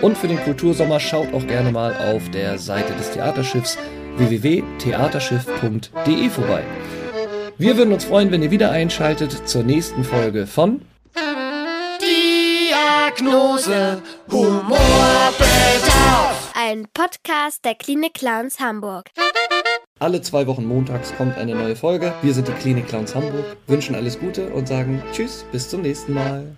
Und 0.00 0.16
für 0.16 0.28
den 0.28 0.38
Kultursommer 0.38 1.00
schaut 1.00 1.34
auch 1.34 1.44
gerne 1.44 1.72
mal 1.72 1.92
auf 2.14 2.30
der 2.30 2.56
Seite 2.58 2.92
des 2.92 3.10
Theaterschiffs 3.10 3.76
www.theaterschiff.de 4.16 6.30
vorbei. 6.30 6.62
Wir 7.58 7.76
würden 7.76 7.92
uns 7.92 8.04
freuen, 8.04 8.30
wenn 8.30 8.44
ihr 8.44 8.52
wieder 8.52 8.70
einschaltet 8.70 9.48
zur 9.48 9.64
nächsten 9.64 10.04
Folge 10.04 10.46
von 10.46 10.82
Diagnose 12.00 14.00
Humorbedarf. 14.30 16.23
Ein 16.66 16.86
Podcast 16.94 17.62
der 17.66 17.74
Klinik 17.74 18.14
Clowns 18.14 18.58
Hamburg. 18.58 19.10
Alle 19.98 20.22
zwei 20.22 20.46
Wochen 20.46 20.64
montags 20.64 21.14
kommt 21.14 21.36
eine 21.36 21.54
neue 21.54 21.76
Folge. 21.76 22.14
Wir 22.22 22.32
sind 22.32 22.48
die 22.48 22.52
Klinik 22.52 22.88
Clowns 22.88 23.14
Hamburg, 23.14 23.58
wünschen 23.66 23.94
alles 23.94 24.18
Gute 24.18 24.48
und 24.48 24.66
sagen 24.66 25.02
Tschüss, 25.12 25.44
bis 25.52 25.68
zum 25.68 25.82
nächsten 25.82 26.14
Mal. 26.14 26.56